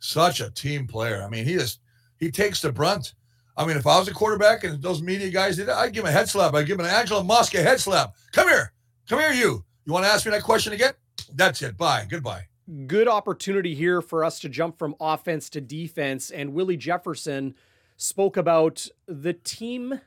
[0.00, 1.22] Such a team player.
[1.22, 1.80] I mean, he just
[2.22, 3.14] he takes the brunt.
[3.56, 6.04] I mean, if I was a quarterback and those media guys did it, I'd give
[6.04, 6.54] him a head slap.
[6.54, 8.14] I'd give him an Angelo Mosca head slap.
[8.30, 8.72] Come here.
[9.08, 9.64] Come here, you.
[9.84, 10.92] You want to ask me that question again?
[11.34, 11.76] That's it.
[11.76, 12.06] Bye.
[12.08, 12.42] Goodbye.
[12.86, 16.30] Good opportunity here for us to jump from offense to defense.
[16.30, 17.56] And Willie Jefferson
[17.96, 20.00] spoke about the team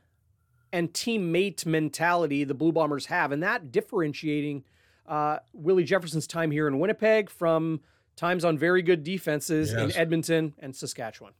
[0.72, 4.64] and teammate mentality the Blue Bombers have, and that differentiating
[5.06, 7.82] uh, Willie Jefferson's time here in Winnipeg from
[8.16, 9.82] times on very good defenses yes.
[9.82, 11.34] in Edmonton and Saskatchewan.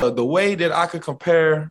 [0.00, 1.70] Uh, the way that I could compare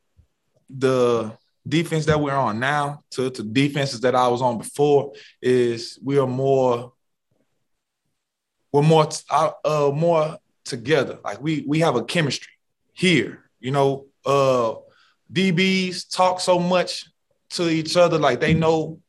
[0.69, 1.35] the
[1.67, 6.19] defense that we're on now to, to defenses that I was on before is we
[6.19, 6.93] are more
[8.71, 11.17] we're more uh, uh more together.
[11.23, 12.53] Like we we have a chemistry
[12.93, 13.49] here.
[13.59, 14.75] You know, uh
[15.33, 17.05] DBs talk so much
[17.51, 18.99] to each other, like they know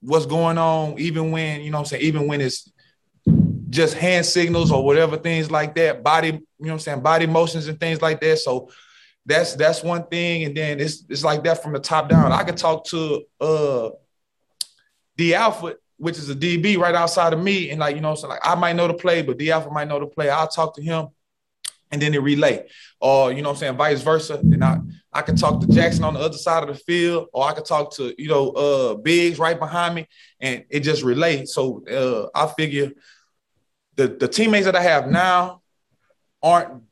[0.00, 2.70] what's going on, even when, you know I'm saying, even when it's
[3.68, 7.26] just hand signals or whatever things like that, body, you know what I'm saying, body
[7.26, 8.38] motions and things like that.
[8.38, 8.70] So
[9.28, 12.32] that's that's one thing, and then it's it's like that from the top down.
[12.32, 13.90] I could talk to uh
[15.16, 18.26] D Alpha, which is a DB right outside of me, and like you know, so
[18.26, 20.30] like I might know the play, but D Alpha might know the play.
[20.30, 21.08] I'll talk to him,
[21.90, 22.66] and then it relay,
[23.00, 24.38] or you know, what I'm saying vice versa.
[24.38, 24.78] And I
[25.12, 27.66] I can talk to Jackson on the other side of the field, or I could
[27.66, 30.08] talk to you know uh Biggs right behind me,
[30.40, 31.44] and it just relay.
[31.44, 32.92] So uh, I figure
[33.98, 35.60] the the teammates that I have now
[36.42, 36.82] aren't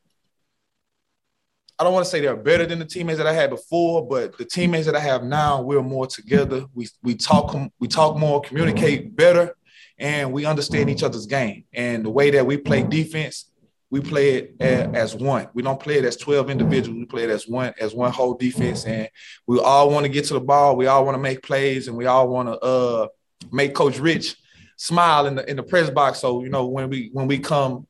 [1.78, 4.38] I don't want to say they're better than the teammates that I had before, but
[4.38, 6.66] the teammates that I have now, we're more together.
[6.74, 9.54] We we talk we talk more, communicate better,
[9.98, 11.64] and we understand each other's game.
[11.72, 13.52] And the way that we play defense,
[13.90, 15.48] we play it as one.
[15.54, 16.98] We don't play it as 12 individuals.
[16.98, 18.84] We play it as one as one whole defense.
[18.84, 19.08] And
[19.46, 20.76] we all want to get to the ball.
[20.76, 23.08] We all want to make plays, and we all want to uh,
[23.52, 24.36] make Coach Rich
[24.76, 26.20] smile in the in the press box.
[26.20, 27.86] So you know when we when we come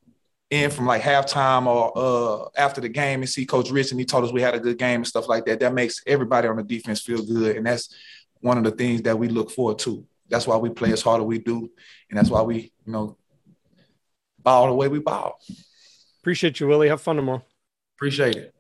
[0.51, 4.07] in from like halftime or uh, after the game and see Coach Rich and he
[4.07, 5.61] told us we had a good game and stuff like that.
[5.61, 7.95] That makes everybody on the defense feel good, and that's
[8.41, 10.07] one of the things that we look forward to.
[10.29, 11.71] That's why we play as hard as we do,
[12.11, 13.17] and that's why we, you know,
[14.39, 15.41] ball the way we ball.
[16.21, 16.89] Appreciate you, Willie.
[16.89, 17.45] Have fun tomorrow.
[17.97, 18.53] Appreciate it.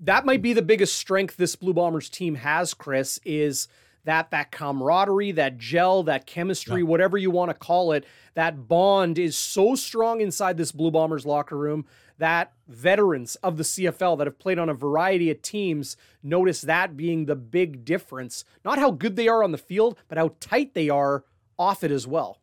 [0.00, 3.66] That might be the biggest strength this Blue Bombers team has, Chris, is
[4.06, 6.86] that that camaraderie, that gel, that chemistry, yeah.
[6.86, 11.26] whatever you want to call it, that bond is so strong inside this Blue Bombers
[11.26, 11.84] locker room
[12.18, 16.96] that veterans of the CFL that have played on a variety of teams notice that
[16.96, 18.44] being the big difference.
[18.64, 21.24] Not how good they are on the field, but how tight they are
[21.58, 22.38] off it as well.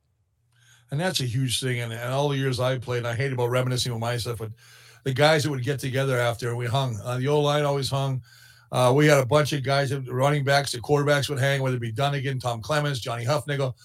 [0.91, 1.79] And that's a huge thing.
[1.79, 4.37] And, and all the years I played, and I hate about reminiscing with my stuff,
[4.37, 4.51] but
[5.05, 6.99] the guys that would get together after we hung.
[7.03, 8.21] Uh, the old line always hung.
[8.73, 11.79] Uh, we had a bunch of guys, running backs, the quarterbacks would hang, whether it
[11.79, 13.75] be Dunnigan, Tom Clements, Johnny Hufnagel.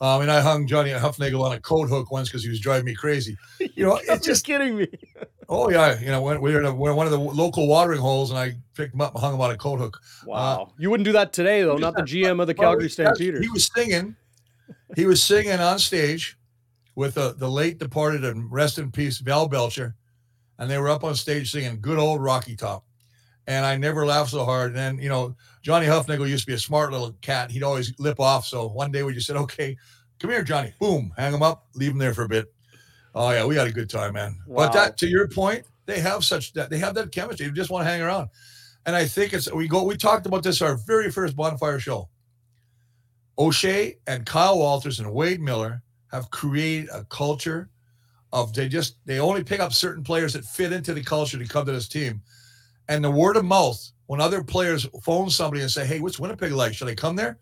[0.00, 2.84] Um, and I hung Johnny Hufnagel on a coat hook once because he was driving
[2.84, 3.36] me crazy.
[3.74, 4.88] You know, it's just kidding me.
[5.50, 8.30] oh yeah, you know, when we were in a, one of the local watering holes,
[8.30, 10.00] and I picked him up and hung him on a coat hook.
[10.22, 11.76] Uh, wow, uh, you wouldn't do that today though.
[11.76, 13.44] Not the GM of the Calgary Stampeders.
[13.44, 14.16] He was singing.
[14.94, 16.38] He was singing on stage
[16.94, 19.94] with the, the late departed and rest in peace Val Belcher,
[20.58, 22.85] and they were up on stage singing "Good Old Rocky Top."
[23.46, 24.70] And I never laughed so hard.
[24.70, 27.50] And then, you know, Johnny Hufnagel used to be a smart little cat.
[27.50, 28.46] He'd always lip off.
[28.46, 29.76] So one day we just said, okay,
[30.18, 30.72] come here, Johnny.
[30.80, 32.52] Boom, hang him up, leave him there for a bit.
[33.14, 34.36] Oh yeah, we had a good time, man.
[34.46, 34.66] Wow.
[34.66, 37.46] But that, to your point, they have such that they have that chemistry.
[37.46, 38.28] They just want to hang around.
[38.84, 39.84] And I think it's we go.
[39.84, 42.08] We talked about this our very first bonfire show.
[43.38, 45.82] O'Shea and Kyle Walters and Wade Miller
[46.12, 47.70] have created a culture
[48.32, 51.46] of they just they only pick up certain players that fit into the culture to
[51.46, 52.20] come to this team
[52.88, 56.52] and the word of mouth, when other players phone somebody and say, Hey, what's Winnipeg
[56.52, 56.74] like?
[56.74, 57.38] Should I come there?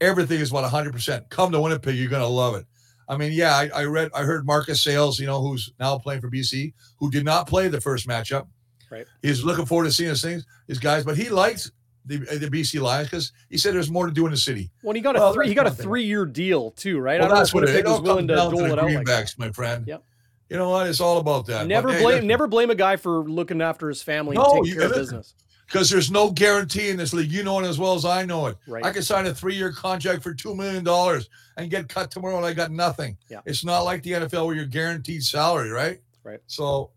[0.00, 1.28] Everything is what 100%.
[1.28, 1.96] Come to Winnipeg.
[1.96, 2.66] You're going to love it.
[3.08, 6.20] I mean, yeah, I, I, read, I heard Marcus Sayles, you know, who's now playing
[6.20, 8.46] for BC, who did not play the first matchup.
[8.90, 9.06] Right.
[9.22, 11.70] He's looking forward to seeing his things, his guys, but he likes
[12.04, 14.70] the, the BC Lions because he said there's more to do in the city.
[14.82, 17.18] Well, he got a well, three, he got a three year deal too, right?
[17.18, 18.84] Well, I don't that's know if Winnipeg was willing to dole it out.
[18.84, 19.86] Greenbacks, like my friend.
[19.86, 20.04] Yep
[20.48, 20.86] you know what?
[20.86, 21.66] It's all about that.
[21.66, 24.64] Never but, blame hey, never blame a guy for looking after his family no, and
[24.64, 25.34] taking care of business.
[25.66, 27.30] Because there's no guarantee in this league.
[27.30, 28.56] You know it as well as I know it.
[28.66, 28.84] Right.
[28.84, 32.46] I could sign a three-year contract for two million dollars and get cut tomorrow, and
[32.46, 33.18] I got nothing.
[33.28, 33.40] Yeah.
[33.44, 36.00] It's not like the NFL where you're guaranteed salary, right?
[36.24, 36.40] Right.
[36.46, 36.92] So,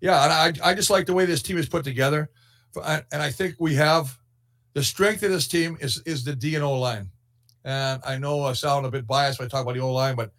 [0.00, 2.30] yeah, and I I just like the way this team is put together,
[2.76, 4.16] and I think we have
[4.74, 7.10] the strength of this team is is the D and O line.
[7.64, 10.14] And I know I sound a bit biased when I talk about the O line,
[10.14, 10.32] but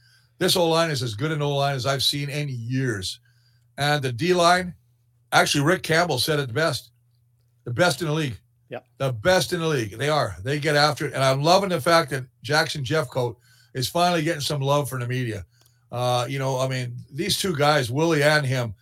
[0.44, 3.20] this O line is as good an O line as I've seen in years.
[3.78, 4.74] And the D line,
[5.32, 6.92] actually, Rick Campbell said it best
[7.64, 8.38] the best in the league.
[8.70, 8.80] Yeah.
[8.98, 9.98] The best in the league.
[9.98, 10.36] They are.
[10.44, 11.14] They get after it.
[11.14, 13.36] And I'm loving the fact that Jackson Jeffcoat
[13.74, 15.46] is finally getting some love from the media.
[15.92, 18.74] Uh, you know, I mean, these two guys, Willie and him,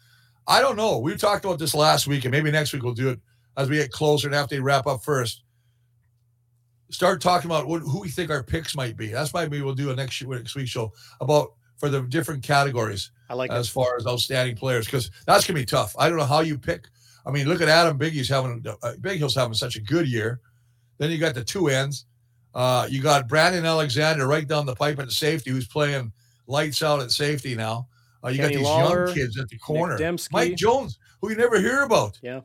[0.47, 0.97] I don't know.
[0.97, 3.19] We talked about this last week, and maybe next week we'll do it
[3.57, 5.40] as we get closer and after they wrap up first.
[6.91, 9.07] Start talking about what, who we think our picks might be.
[9.07, 13.11] That's why maybe we'll do a next, next week show about for the different categories.
[13.29, 15.95] I like as far as outstanding players because that's gonna be tough.
[15.97, 16.87] I don't know how you pick
[17.25, 20.41] I mean, look at Adam Biggie's having uh, Bighill's having such a good year.
[20.97, 22.05] Then you got the two ends.
[22.53, 26.11] Uh, you got Brandon Alexander right down the pipe at safety, who's playing
[26.47, 27.87] lights out at safety now.
[28.23, 30.17] Uh, you Kenny got these Lawler, young kids at the corner.
[30.31, 32.19] Mike Jones, who you never hear about.
[32.21, 32.41] Yeah.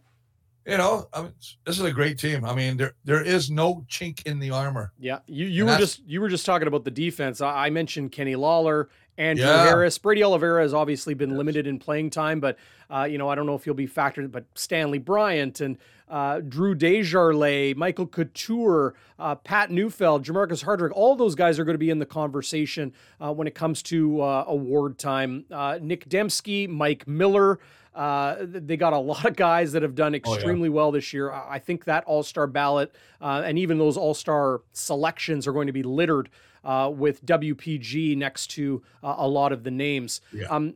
[0.67, 1.33] You know, I mean,
[1.65, 2.45] this is a great team.
[2.45, 4.93] I mean, there there is no chink in the armor.
[4.99, 7.41] Yeah, you you and were just you were just talking about the defense.
[7.41, 9.65] I, I mentioned Kenny Lawler Andrew Yeah.
[9.65, 9.97] Harris.
[9.99, 12.59] Brady Oliveira has obviously been limited in playing time, but
[12.91, 14.33] uh, you know I don't know if he'll be factored.
[14.33, 21.17] But Stanley Bryant and uh, Drew Desjarlais, Michael Couture, uh, Pat Neufeld, Jamarcus Hardrick, all
[21.17, 24.45] those guys are going to be in the conversation uh, when it comes to uh,
[24.47, 25.45] award time.
[25.51, 27.59] Uh, Nick Demski, Mike Miller.
[27.97, 31.33] Uh, they got a lot of guys that have done extremely well this year.
[31.33, 35.67] I think that All Star ballot uh, and even those All Star selections are going
[35.67, 36.29] to be littered
[36.63, 40.21] uh, with WPG next to uh, a lot of the names.
[40.33, 40.47] Yeah.
[40.49, 40.75] Um,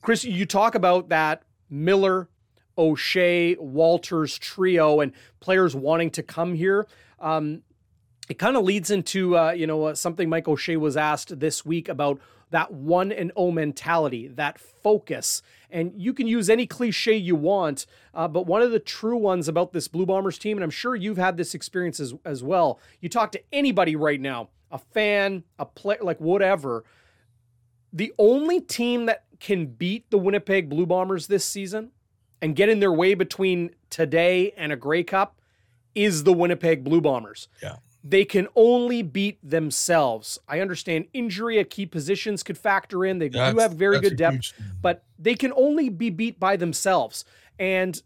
[0.00, 2.28] Chris, you talk about that Miller,
[2.78, 6.86] O'Shea, Walters trio and players wanting to come here.
[7.18, 7.62] Um,
[8.28, 11.66] it kind of leads into uh, you know uh, something Mike O'Shea was asked this
[11.66, 15.42] week about that one and O mentality, that focus.
[15.70, 19.48] And you can use any cliche you want, uh, but one of the true ones
[19.48, 22.80] about this Blue Bombers team, and I'm sure you've had this experience as, as well.
[23.00, 26.84] You talk to anybody right now, a fan, a player, like whatever.
[27.92, 31.92] The only team that can beat the Winnipeg Blue Bombers this season
[32.42, 35.40] and get in their way between today and a Grey Cup
[35.94, 37.48] is the Winnipeg Blue Bombers.
[37.62, 37.76] Yeah.
[38.02, 40.38] They can only beat themselves.
[40.48, 43.18] I understand injury at key positions could factor in.
[43.18, 47.24] They do have very good depth, huge- but they can only be beat by themselves.
[47.58, 48.02] And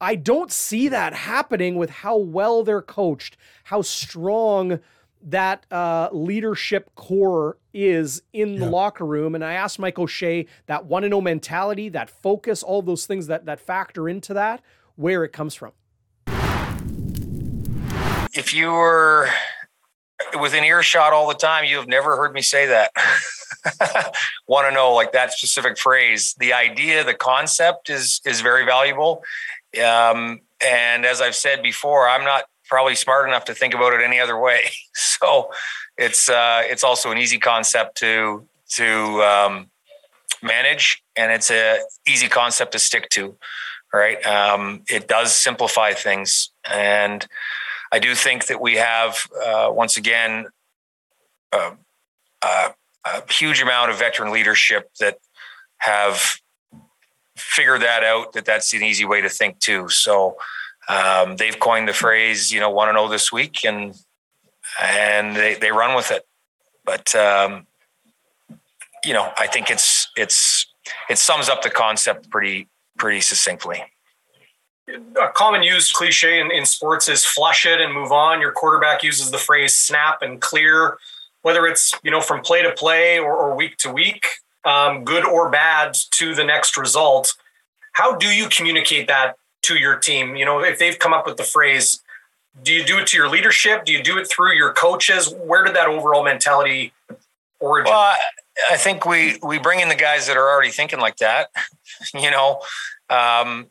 [0.00, 4.80] I don't see that happening with how well they're coached, how strong
[5.20, 8.70] that uh, leadership core is in the Yeah.
[8.70, 9.34] locker room.
[9.34, 13.26] And I asked Mike O'Shea that one and no mentality, that focus, all those things
[13.28, 14.62] that that factor into that,
[14.96, 15.72] where it comes from.
[18.38, 19.28] If you were
[20.40, 22.92] within earshot all the time, you have never heard me say that.
[24.46, 26.36] Want to know like that specific phrase?
[26.38, 29.24] The idea, the concept is is very valuable.
[29.84, 34.02] Um, and as I've said before, I'm not probably smart enough to think about it
[34.02, 34.60] any other way.
[35.20, 35.50] So
[35.96, 39.70] it's uh, it's also an easy concept to to um,
[40.42, 43.36] manage, and it's a easy concept to stick to.
[43.92, 44.24] Right?
[44.24, 47.26] Um, it does simplify things, and
[47.90, 50.46] I do think that we have, uh, once again,
[51.52, 51.72] uh,
[52.42, 52.70] uh,
[53.04, 55.18] a huge amount of veteran leadership that
[55.78, 56.36] have
[57.36, 58.32] figured that out.
[58.32, 59.88] That that's an easy way to think too.
[59.88, 60.36] So
[60.88, 63.94] um, they've coined the phrase, you know, "want to know this week," and
[64.80, 66.26] and they they run with it.
[66.84, 67.66] But um,
[69.04, 70.66] you know, I think it's it's
[71.08, 73.82] it sums up the concept pretty pretty succinctly.
[74.88, 78.40] A common used cliche in, in sports is flush it and move on.
[78.40, 80.98] Your quarterback uses the phrase snap and clear,
[81.42, 84.26] whether it's you know from play to play or, or week to week,
[84.64, 87.34] um, good or bad to the next result.
[87.92, 90.36] How do you communicate that to your team?
[90.36, 92.00] You know, if they've come up with the phrase,
[92.62, 93.84] do you do it to your leadership?
[93.84, 95.32] Do you do it through your coaches?
[95.32, 96.92] Where did that overall mentality
[97.60, 97.92] origin?
[97.92, 98.14] Well,
[98.70, 101.48] I, think we we bring in the guys that are already thinking like that.
[102.14, 102.60] You know,
[103.10, 103.66] um,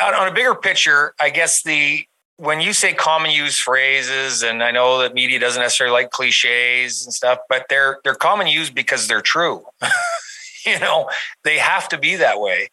[0.00, 2.04] on, a bigger picture, I guess the
[2.36, 7.04] when you say common use phrases, and I know that media doesn't necessarily like cliches
[7.04, 9.66] and stuff, but they're they're common use because they're true.
[10.66, 11.10] you know,
[11.44, 12.70] they have to be that way.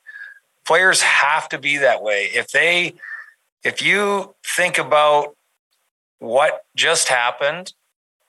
[0.65, 2.29] Players have to be that way.
[2.33, 2.95] If they,
[3.63, 5.35] if you think about
[6.19, 7.73] what just happened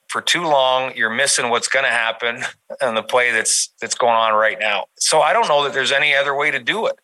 [0.09, 2.43] for too long, you're missing what's going to happen
[2.81, 4.87] and the play that's that's going on right now.
[4.99, 6.99] So I don't know that there's any other way to do it.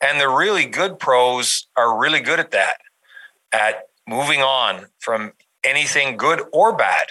[0.00, 2.76] And the really good pros are really good at that,
[3.52, 5.32] at moving on from
[5.64, 7.06] anything good or bad,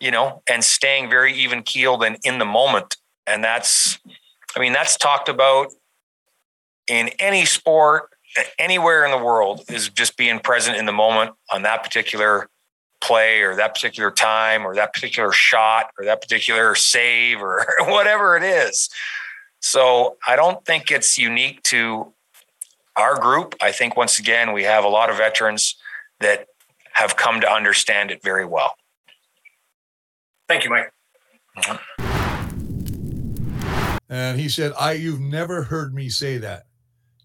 [0.00, 2.96] you know, and staying very even keeled and in the moment.
[3.26, 3.98] And that's,
[4.56, 5.72] I mean, that's talked about
[6.86, 8.10] in any sport,
[8.58, 12.48] anywhere in the world, is just being present in the moment on that particular
[13.02, 18.36] play or that particular time or that particular shot or that particular save or whatever
[18.36, 18.88] it is.
[19.66, 22.12] So I don't think it's unique to
[22.96, 23.56] our group.
[23.60, 25.74] I think once again, we have a lot of veterans
[26.20, 26.46] that
[26.92, 28.74] have come to understand it very well.
[30.48, 30.92] Thank you, Mike.
[31.58, 32.02] Mm-hmm.
[34.08, 36.66] And he said, I you've never heard me say that.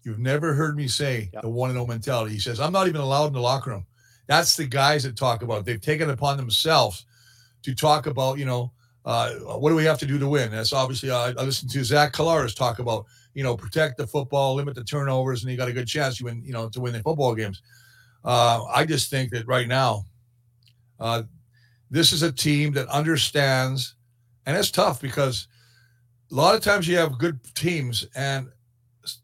[0.02, 1.42] You've never heard me say Yep.
[1.42, 2.34] the one and oh mentality.
[2.34, 3.86] He says, I'm not even allowed in the locker room.
[4.26, 5.64] That's the guys that talk about it.
[5.66, 7.06] They've taken it upon themselves
[7.62, 8.72] to talk about, you know,
[9.04, 10.50] uh, what do we have to do to win?
[10.50, 14.54] That's obviously uh, I listened to Zach Collaros talk about, you know, protect the football,
[14.54, 16.92] limit the turnovers, and you got a good chance you win, you know, to win
[16.92, 17.62] the football games.
[18.24, 20.06] Uh, I just think that right now,
[21.00, 21.24] uh,
[21.90, 23.96] this is a team that understands,
[24.46, 25.48] and it's tough because
[26.30, 28.48] a lot of times you have good teams and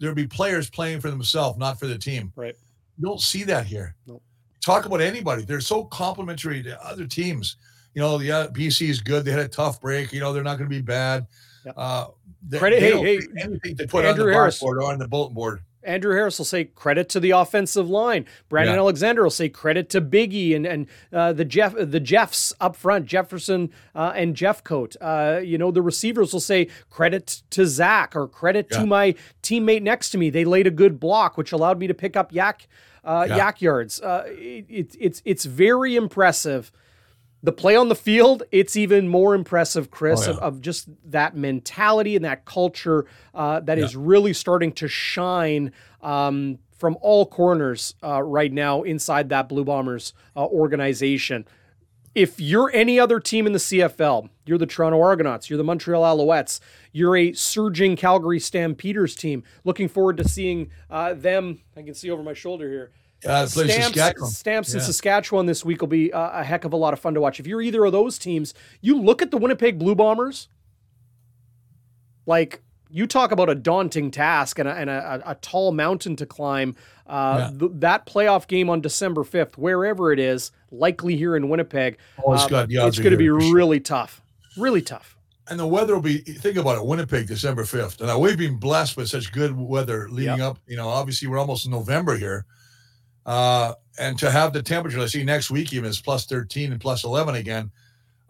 [0.00, 2.32] there'll be players playing for themselves, not for the team.
[2.34, 2.56] Right.
[2.98, 3.94] You don't see that here.
[4.06, 4.22] Nope.
[4.60, 5.44] Talk about anybody.
[5.44, 7.56] They're so complimentary to other teams.
[7.94, 9.24] You know, yeah, BC is good.
[9.24, 10.12] They had a tough break.
[10.12, 11.26] You know, they're not going to be bad.
[11.76, 12.06] Uh,
[12.46, 14.58] they, Credit- they hey, hey, anything to put Andrew on the Harris.
[14.60, 15.60] blackboard or on the bulletin board.
[15.84, 18.26] Andrew Harris will say credit to the offensive line.
[18.48, 18.80] Brandon Yeah.
[18.80, 23.06] Alexander will say credit to Biggie and and uh, the Jeff the Jeffs up front,
[23.06, 24.96] Jefferson uh, and Jeffcoat.
[25.00, 28.80] Uh, you know the receivers will say credit to Zach or credit Yeah.
[28.80, 30.30] to my teammate next to me.
[30.30, 32.66] They laid a good block, which allowed me to pick up yak
[33.04, 33.36] uh, Yeah.
[33.36, 34.00] yak yards.
[34.00, 36.70] Uh, it, it, it's it's very impressive.
[37.42, 40.42] The play on the field, it's even more impressive, Chris, Oh, of, yeah.
[40.42, 45.72] of just that mentality and that culture uh, that is really starting to shine
[46.02, 51.46] um, from all corners uh, right now inside that Blue Bombers uh, organization.
[52.14, 56.02] If you're any other team in the CFL, you're the Toronto Argonauts, you're the Montreal
[56.02, 56.58] Alouettes,
[56.92, 59.44] you're a surging Calgary Stampeders team.
[59.62, 61.60] Looking forward to seeing uh, them.
[61.76, 62.90] I can see over my shoulder here.
[63.24, 64.30] Yeah, it Stamps, Saskatchewan.
[64.30, 67.14] Stamps in Saskatchewan this week will be uh, a heck of a lot of fun
[67.14, 67.40] to watch.
[67.40, 70.48] If you're either of those teams, you look at the Winnipeg Blue Bombers,
[72.26, 76.26] like you talk about a daunting task and a, and a, a tall mountain to
[76.26, 76.76] climb.
[77.06, 81.98] Uh, th- that playoff game on December 5th, wherever it is, likely here in Winnipeg,
[82.24, 83.54] Oh, it's uh, odds it's going to be for sure.
[83.54, 84.22] really tough.
[84.56, 85.16] Really tough.
[85.50, 88.00] And the weather will be, think about it, Winnipeg, December 5th.
[88.00, 90.58] And we've been blessed with such good weather leading up.
[90.66, 92.44] You know, obviously we're almost in November here.
[93.28, 96.80] Uh, and to have the temperature, I see next week even is plus 13 and
[96.80, 97.70] plus 11 again.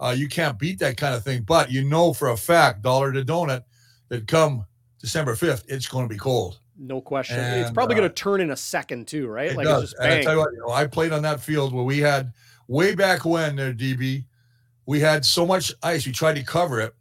[0.01, 1.43] Uh, you can't beat that kind of thing.
[1.43, 3.63] But you know for a fact, dollar to donut,
[4.09, 4.67] that come
[4.99, 6.59] December 5th, it's going to be cold.
[6.77, 7.39] No question.
[7.39, 9.53] it's probably uh, going to turn in a second, too, right?
[9.53, 9.85] It like does.
[9.85, 11.85] it's just and I tell you what, you know, I played on that field where
[11.85, 12.33] we had
[12.67, 14.25] way back when there, DB,
[14.87, 16.93] we had so much ice, we tried to cover it.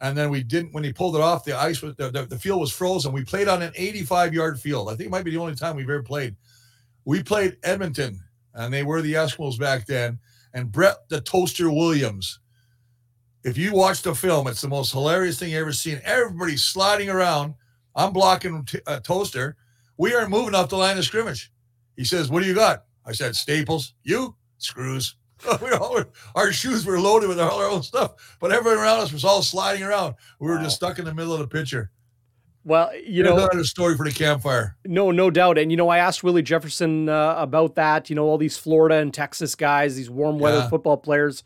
[0.00, 2.38] And then we didn't, when he pulled it off, the ice was, the, the, the
[2.38, 3.12] field was frozen.
[3.12, 4.88] We played on an 85 yard field.
[4.88, 6.36] I think it might be the only time we've ever played.
[7.04, 8.20] We played Edmonton,
[8.54, 10.18] and they were the Eskimos back then.
[10.52, 12.38] And Brett the Toaster Williams.
[13.42, 16.00] If you watch the film, it's the most hilarious thing you ever seen.
[16.04, 17.54] Everybody's sliding around.
[17.96, 19.56] I'm blocking t- uh, Toaster.
[19.98, 21.52] We aren't moving off the line of scrimmage.
[21.96, 25.16] He says, "What do you got?" I said, "Staples." You screws.
[25.62, 29.00] we all were, our shoes were loaded with all our own stuff, but everyone around
[29.00, 30.14] us was all sliding around.
[30.38, 31.90] We were just stuck in the middle of the picture.
[32.64, 34.76] Well, you know, another story for the campfire.
[34.84, 35.58] No, no doubt.
[35.58, 38.08] And you know, I asked Willie Jefferson uh, about that.
[38.10, 40.68] You know, all these Florida and Texas guys, these warm weather Yeah.
[40.68, 41.42] football players.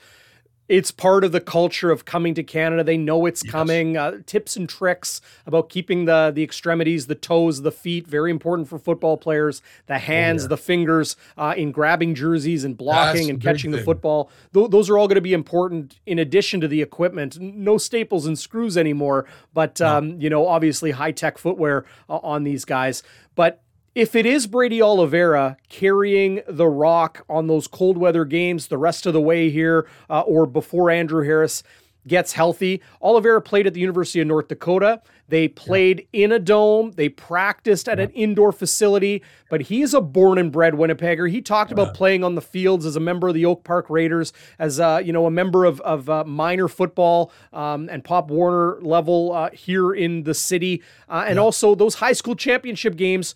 [0.68, 2.84] It's part of the culture of coming to Canada.
[2.84, 3.50] They know it's Yes.
[3.50, 3.96] coming.
[3.96, 8.68] Uh, tips and tricks about keeping the the extremities, the toes, the feet, very important
[8.68, 9.62] for football players.
[9.86, 14.30] The hands, the fingers, uh, in grabbing jerseys and blocking That's and catching the football.
[14.52, 17.38] Th- those are all going to be important in addition to the equipment.
[17.40, 22.44] No staples and screws anymore, but um, you know, obviously high tech footwear uh, on
[22.44, 23.02] these guys.
[23.34, 23.62] But
[23.98, 29.06] if it is Brady Oliveira carrying the rock on those cold weather games the rest
[29.06, 31.64] of the way here, uh, or before Andrew Harris
[32.06, 35.02] gets healthy, Oliveira played at the University of North Dakota.
[35.26, 36.92] They played in a dome.
[36.92, 39.20] They practiced at an indoor facility,
[39.50, 41.28] but he is a born and bred Winnipegger.
[41.28, 44.32] He talked about playing on the fields as a member of the Oak Park Raiders,
[44.60, 48.80] as uh, you know, a member of of uh, minor football um, and Pop Warner
[48.80, 53.34] level uh, here in the city, uh, and also those high school championship games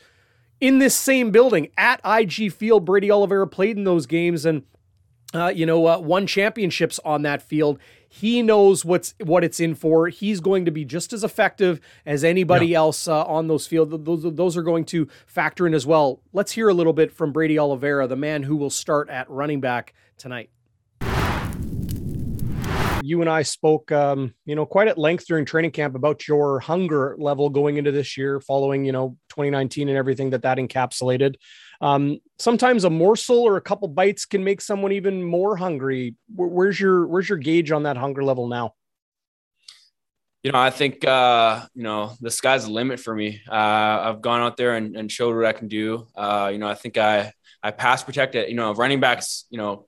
[0.62, 2.84] in this same building at IG Field.
[2.84, 4.62] Brady Oliveira played in those games and
[5.34, 7.78] uh, you know uh, won championships on that field.
[8.08, 10.08] He knows what's what it's in for.
[10.08, 14.04] He's going to be just as effective as anybody else uh, on those field.
[14.04, 16.20] Those those are going to factor in as well.
[16.32, 19.60] Let's hear a little bit from Brady Oliveira, the man who will start at running
[19.60, 20.50] back tonight.
[23.02, 26.60] You and I spoke, um, you know, quite at length during training camp about your
[26.60, 31.34] hunger level going into this year, following, you know, 2019 and everything that that encapsulated.
[31.80, 36.14] Um, sometimes a morsel or a couple bites can make someone even more hungry.
[36.34, 38.74] Where- Where's your Where's your gauge on that hunger level now?
[40.42, 43.40] you know, I think uh, you know the sky's the limit for me.
[43.48, 46.08] Uh, I've gone out there and, and showed what I can do.
[46.16, 47.32] Uh, you know, I think I
[47.62, 48.48] I pass protect it.
[48.48, 49.86] You know, running backs, you know,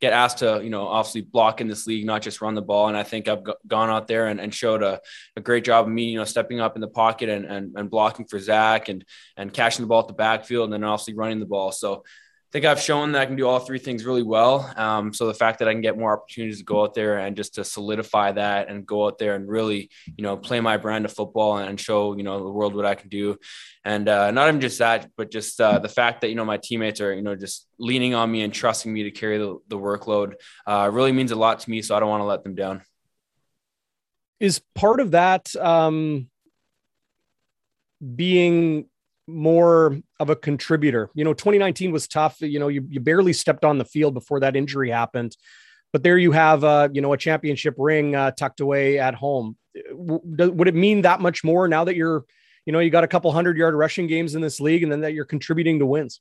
[0.00, 2.88] get asked to you know obviously block in this league, not just run the ball.
[2.88, 5.00] And I think I've gone out there and, and showed a,
[5.36, 7.90] a great job of me, you know, stepping up in the pocket and, and and
[7.90, 9.04] blocking for Zach and
[9.36, 11.72] and catching the ball at the backfield and then obviously running the ball.
[11.72, 12.04] So.
[12.52, 14.72] Think I've shown that I can do all three things really well.
[14.76, 17.36] Um, so the fact that I can get more opportunities to go out there and
[17.36, 21.04] just to solidify that and go out there and really, you know, play my brand
[21.04, 23.36] of football and show, you know, the world what I can do.
[23.84, 26.56] And uh, not even just that, but just uh, the fact that, you know, my
[26.56, 29.76] teammates are, you know, just leaning on me and trusting me to carry the, the
[29.76, 30.34] workload
[30.66, 31.82] uh, really means a lot to me.
[31.82, 32.82] So I don't want to let them down.
[34.38, 36.30] Is part of that um,
[38.14, 38.86] being
[39.26, 41.10] more of a contributor?
[41.14, 42.40] You know, 2019 was tough.
[42.40, 45.36] You know, you, you barely stepped on the field before that injury happened.
[45.92, 49.56] but there you have, uh, you know, a championship ring uh, tucked away at home.
[49.92, 52.24] would it mean that much more now that you're,
[52.66, 55.00] you know, you got a couple hundred yard rushing games in this league, and then
[55.02, 56.20] that you're contributing to wins?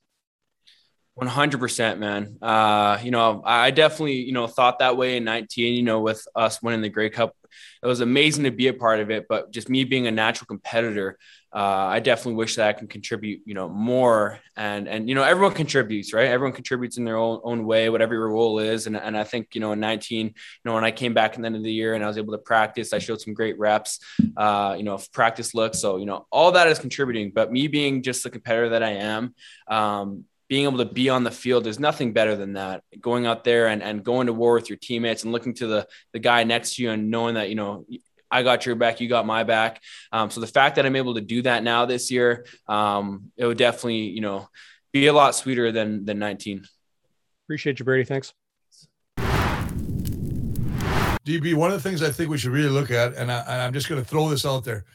[1.20, 5.84] 100% man uh, you know i definitely you know thought that way in 19 you
[5.84, 7.34] know with us winning the grey cup
[7.82, 10.46] it was amazing to be a part of it but just me being a natural
[10.46, 11.18] competitor
[11.56, 14.40] uh, I definitely wish that I can contribute, you know, more.
[14.58, 16.28] And and you know, everyone contributes, right?
[16.28, 18.88] Everyone contributes in their own own way, whatever your role is.
[18.88, 20.34] And and I think you know, in 19, you
[20.66, 22.34] know, when I came back in the end of the year and I was able
[22.34, 24.00] to practice, I showed some great reps,
[24.36, 25.80] uh, you know, practice looks.
[25.80, 27.32] So you know, all that is contributing.
[27.34, 29.34] But me being just the competitor that I am,
[29.70, 32.84] um, being able to be on the field, there's nothing better than that.
[33.00, 35.88] Going out there and, and going to war with your teammates and looking to the
[36.12, 37.86] the guy next to you and knowing that, you know,
[38.36, 39.82] I got your back, you got my back.
[40.12, 43.46] Um, so the fact that I'm able to do that now this year, um, it
[43.46, 44.50] would definitely, you know,
[44.92, 46.66] be a lot sweeter than than 19.
[47.46, 48.04] Appreciate you, Brady.
[48.04, 48.34] Thanks.
[51.26, 53.74] DB, one of the things I think we should really look at, and, I, am
[53.74, 54.86] just going to throw this out there.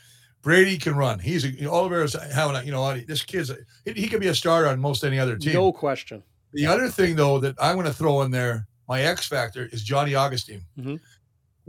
[0.42, 1.18] Brady can run.
[1.18, 4.20] He's a, you know, Oliveira's having a, you know, this kid's, a, he, he could
[4.20, 5.54] be a starter on most any other team.
[5.54, 6.22] No question.
[6.52, 9.82] The other thing, though, that I'm going to throw in there, my X factor is
[9.82, 10.62] Johnny Augustine.
[10.78, 10.96] Mm-hmm.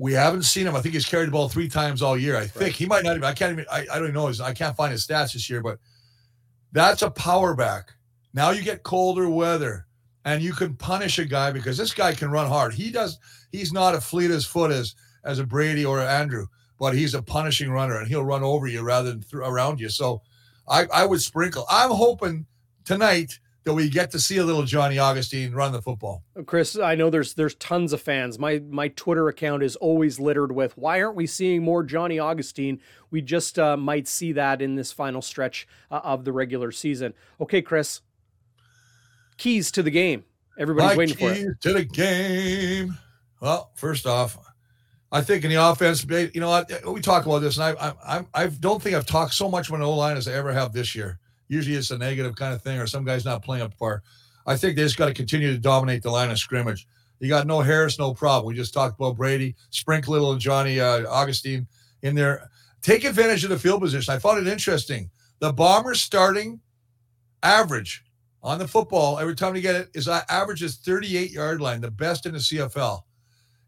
[0.02, 0.76] We haven't seen him.
[0.76, 2.36] I think he's carried the ball three times all year.
[2.36, 2.72] I think right.
[2.72, 3.24] he might not even.
[3.24, 3.66] I can't even.
[3.72, 4.26] I, I don't even know.
[4.26, 5.78] His, I can't find his stats this year, but
[6.72, 7.93] that's a power back.
[8.34, 9.86] Now you get colder weather,
[10.26, 12.74] and you can punish a guy because this guy can run hard.
[12.74, 13.20] He does.
[13.52, 16.47] He's not a fleet as foot as as a Brady or Andrew,
[16.80, 19.89] but he's a punishing runner, and he'll run over you rather than th- around you.
[19.89, 20.24] So,
[20.68, 21.68] I I would sprinkle.
[21.70, 22.47] I'm hoping
[22.86, 26.24] tonight that we get to see a little Johnny Augustine run the football.
[26.45, 28.39] Chris, I know there's there's tons of fans.
[28.39, 32.82] My my Twitter account is always littered with why aren't we seeing more Johnny Augustine?
[33.12, 37.14] We just uh, might see that in this final stretch uh, of the regular season.
[37.39, 38.01] Okay, Chris.
[39.38, 40.24] Keys to the game.
[40.57, 41.62] Everybody's My waiting for it.
[41.62, 42.97] To the game.
[43.39, 44.38] Well, first off,
[45.12, 46.64] I think in the offense, you know?
[46.88, 49.80] We talk about this, and I I I don't think I've talked so much about
[49.80, 51.20] an O line as I ever have this year.
[51.52, 54.04] Usually it's a negative kind of thing, or some guy's not playing up to par.
[54.47, 56.88] I think they just got to continue to dominate the line of scrimmage.
[57.20, 58.47] You got no Harris, no problem.
[58.47, 61.68] We just talked about Brady, sprinkle little Johnny uh, Augustine
[62.04, 62.49] in there.
[62.82, 64.14] Take advantage of the field position.
[64.14, 65.12] I found it interesting.
[65.39, 66.62] The Bombers starting
[67.43, 68.06] average
[68.41, 71.82] on the football every time they get it is uh, average is 38 yard line,
[71.82, 73.02] the best in the CFL.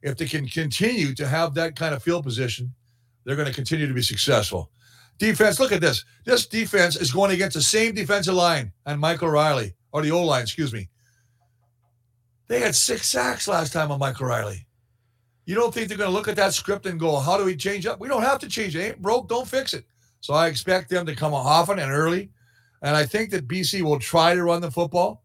[0.02, 2.74] If they can continue to have that kind of field position,
[3.26, 4.72] they're going to continue to be successful.
[5.18, 6.06] Defense, look at this.
[6.26, 10.24] This defense is going against the same defensive line and Michael Reilly, or the O
[10.24, 10.90] line, excuse me.
[12.48, 14.66] They had six sacks last time on Michael Reilly.
[15.46, 17.56] You don't think they're going to look at that script and go, how do we
[17.56, 18.00] change up?
[18.00, 18.80] We don't have to change it.
[18.80, 19.86] it ain't broke, don't fix it.
[20.22, 22.30] So I expect them to come often and early.
[22.82, 25.24] And I think that BC will try to run the football,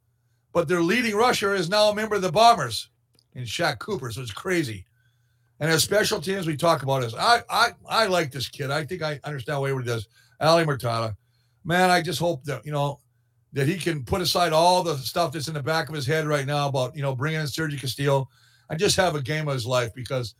[0.53, 2.89] but their leading rusher is now a member of the Bombers
[3.34, 4.11] in Shaq Cooper.
[4.11, 4.86] So it's crazy.
[5.61, 7.15] And as special teams, we talk about this.
[7.15, 8.71] I I I like this kid.
[8.71, 10.09] I think I understand what he does.
[10.41, 11.17] Ali Mortada.
[11.65, 13.01] Man, I just hope that, you know,
[13.53, 16.27] that he can put aside all the stuff that's in the back of his head
[16.27, 18.29] right now about, you know, bringing in Sergio Castillo
[18.71, 20.35] and just have a game of his life because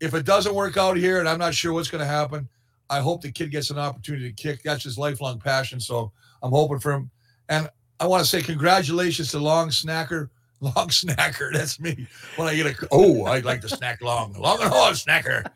[0.00, 2.48] if it doesn't work out here, and I'm not sure what's going to happen,
[2.90, 4.62] I hope the kid gets an opportunity to kick.
[4.62, 5.80] That's his lifelong passion.
[5.80, 6.12] So
[6.42, 7.10] I'm hoping for him.
[7.48, 7.68] And
[8.00, 10.28] I want to say congratulations to Long Snacker
[10.64, 11.52] long snacker.
[11.52, 12.06] That's me.
[12.36, 15.46] When I get a oh, I like to snack long, long and hard snacker.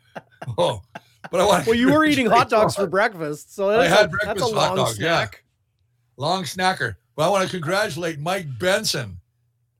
[0.57, 0.81] Oh,
[1.31, 1.65] but I want.
[1.67, 4.55] Well, you were eating hot dogs for breakfast, so I had a, breakfast that's a
[4.55, 4.95] hot dog.
[4.95, 5.43] Snack.
[5.43, 6.95] Yeah, long snacker.
[7.15, 9.19] But I want to congratulate Mike Benson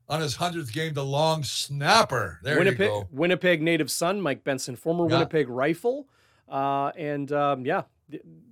[0.08, 2.40] on his hundredth game, the long snapper.
[2.42, 3.08] There Winnipeg, you go.
[3.10, 5.14] Winnipeg native son, Mike Benson, former yeah.
[5.14, 6.06] Winnipeg rifle,
[6.48, 7.82] uh, and um, yeah,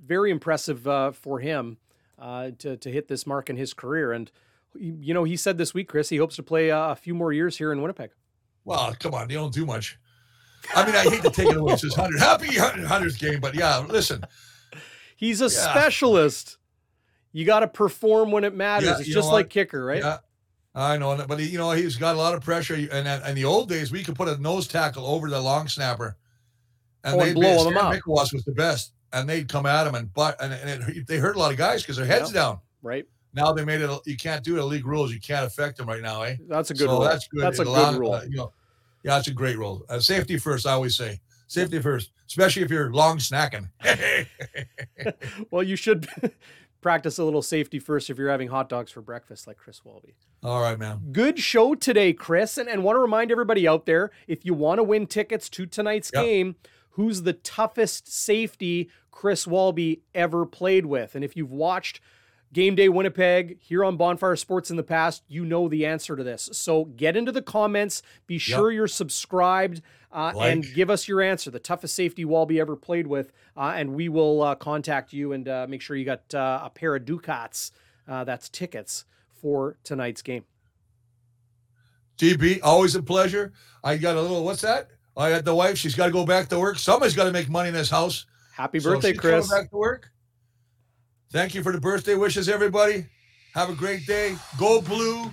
[0.07, 1.77] very impressive uh, for him
[2.19, 4.31] uh, to to hit this mark in his career and
[4.75, 7.33] you know, he said this week, Chris, he hopes to play uh, a few more
[7.33, 8.11] years here in Winnipeg.
[8.65, 9.99] Well, come on, they don't do much.
[10.75, 11.73] I mean, I hate to take it away.
[11.73, 14.25] It's his hundred happy hundredth game, but yeah, listen,
[15.17, 15.51] he's a yeah.
[15.51, 16.59] specialist.
[17.33, 18.89] You got to perform when it matters.
[18.89, 20.03] Yeah, it's just like kicker, right?
[20.03, 20.19] Yeah,
[20.75, 22.75] I know, but he, you know, he's got a lot of pressure.
[22.75, 26.17] And in the old days, we could put a nose tackle over the long snapper,
[27.05, 27.95] and oh, they'd blow him out.
[27.95, 31.19] Mikulas was the best, and they'd come at him and but and, and it, they
[31.19, 32.59] hurt a lot of guys because their heads down.
[32.83, 33.07] Right.
[33.35, 34.01] Now they made it.
[34.07, 34.63] You can't do it.
[34.63, 35.13] League rules.
[35.13, 36.37] You can't affect them right now, eh?
[36.49, 36.87] That's a good.
[36.87, 37.01] So rule.
[37.01, 37.43] That's good.
[37.43, 38.13] That's a good rule.
[38.13, 38.53] Uh, you know,
[39.05, 39.85] yeah, that's a great rule.
[39.89, 40.67] Uh, safety first.
[40.67, 43.69] I always say safety first, especially if you're long snacking.
[45.51, 46.09] well, you should
[46.81, 50.15] practice a little safety first if you're having hot dogs for breakfast, like Chris Walby.
[50.43, 51.01] All right, man.
[51.13, 54.79] Good show today, Chris, and and want to remind everybody out there if you want
[54.79, 56.25] to win tickets to tonight's yep.
[56.25, 56.57] game.
[56.91, 61.15] Who's the toughest safety Chris Walby ever played with?
[61.15, 62.01] And if you've watched
[62.53, 66.25] Game Day Winnipeg here on Bonfire Sports in the past, you know the answer to
[66.25, 66.49] this.
[66.53, 68.03] So get into the comments.
[68.27, 71.51] Be sure you're subscribed uh, and give us your answer.
[71.51, 75.47] The toughest safety Walby ever played with, uh, and we will uh, contact you and
[75.47, 77.73] uh, make sure you got uh, a pair of Ducats.
[78.07, 79.05] Uh, that's tickets
[79.41, 80.45] for tonight's game.
[82.17, 83.53] DB, always a pleasure.
[83.85, 84.89] I got a little, what's that?
[85.17, 85.77] I got the wife.
[85.77, 86.79] She's got to go back to work.
[86.79, 88.27] Somebody's got to make money in this house.
[88.53, 89.51] Happy So birthday, going Chris.
[89.51, 90.11] Back to work.
[91.31, 93.05] Thank you for the birthday wishes, everybody.
[93.55, 94.37] Have a great day.
[94.59, 95.31] Go blue.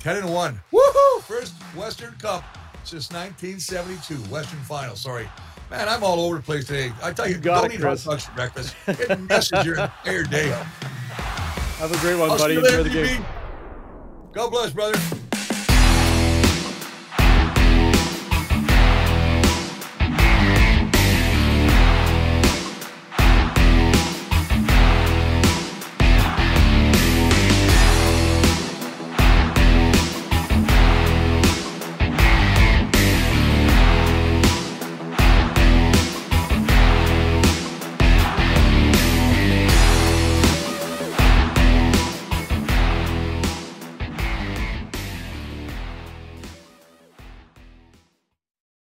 [0.00, 0.60] 10 and 1.
[0.72, 1.22] Woohoo!
[1.22, 2.42] First Western Cup
[2.84, 4.14] since 1972.
[4.32, 4.96] Western final.
[4.96, 5.28] Sorry.
[5.70, 6.90] Man, I'm all over the place today.
[7.02, 8.74] I tell you, You got don't it, eat hot dogs for breakfast.
[8.86, 10.48] Get message your entire day.
[11.80, 12.56] Have a great one, I'll buddy.
[12.56, 13.24] Enjoy the game.
[14.32, 14.98] God bless, brother.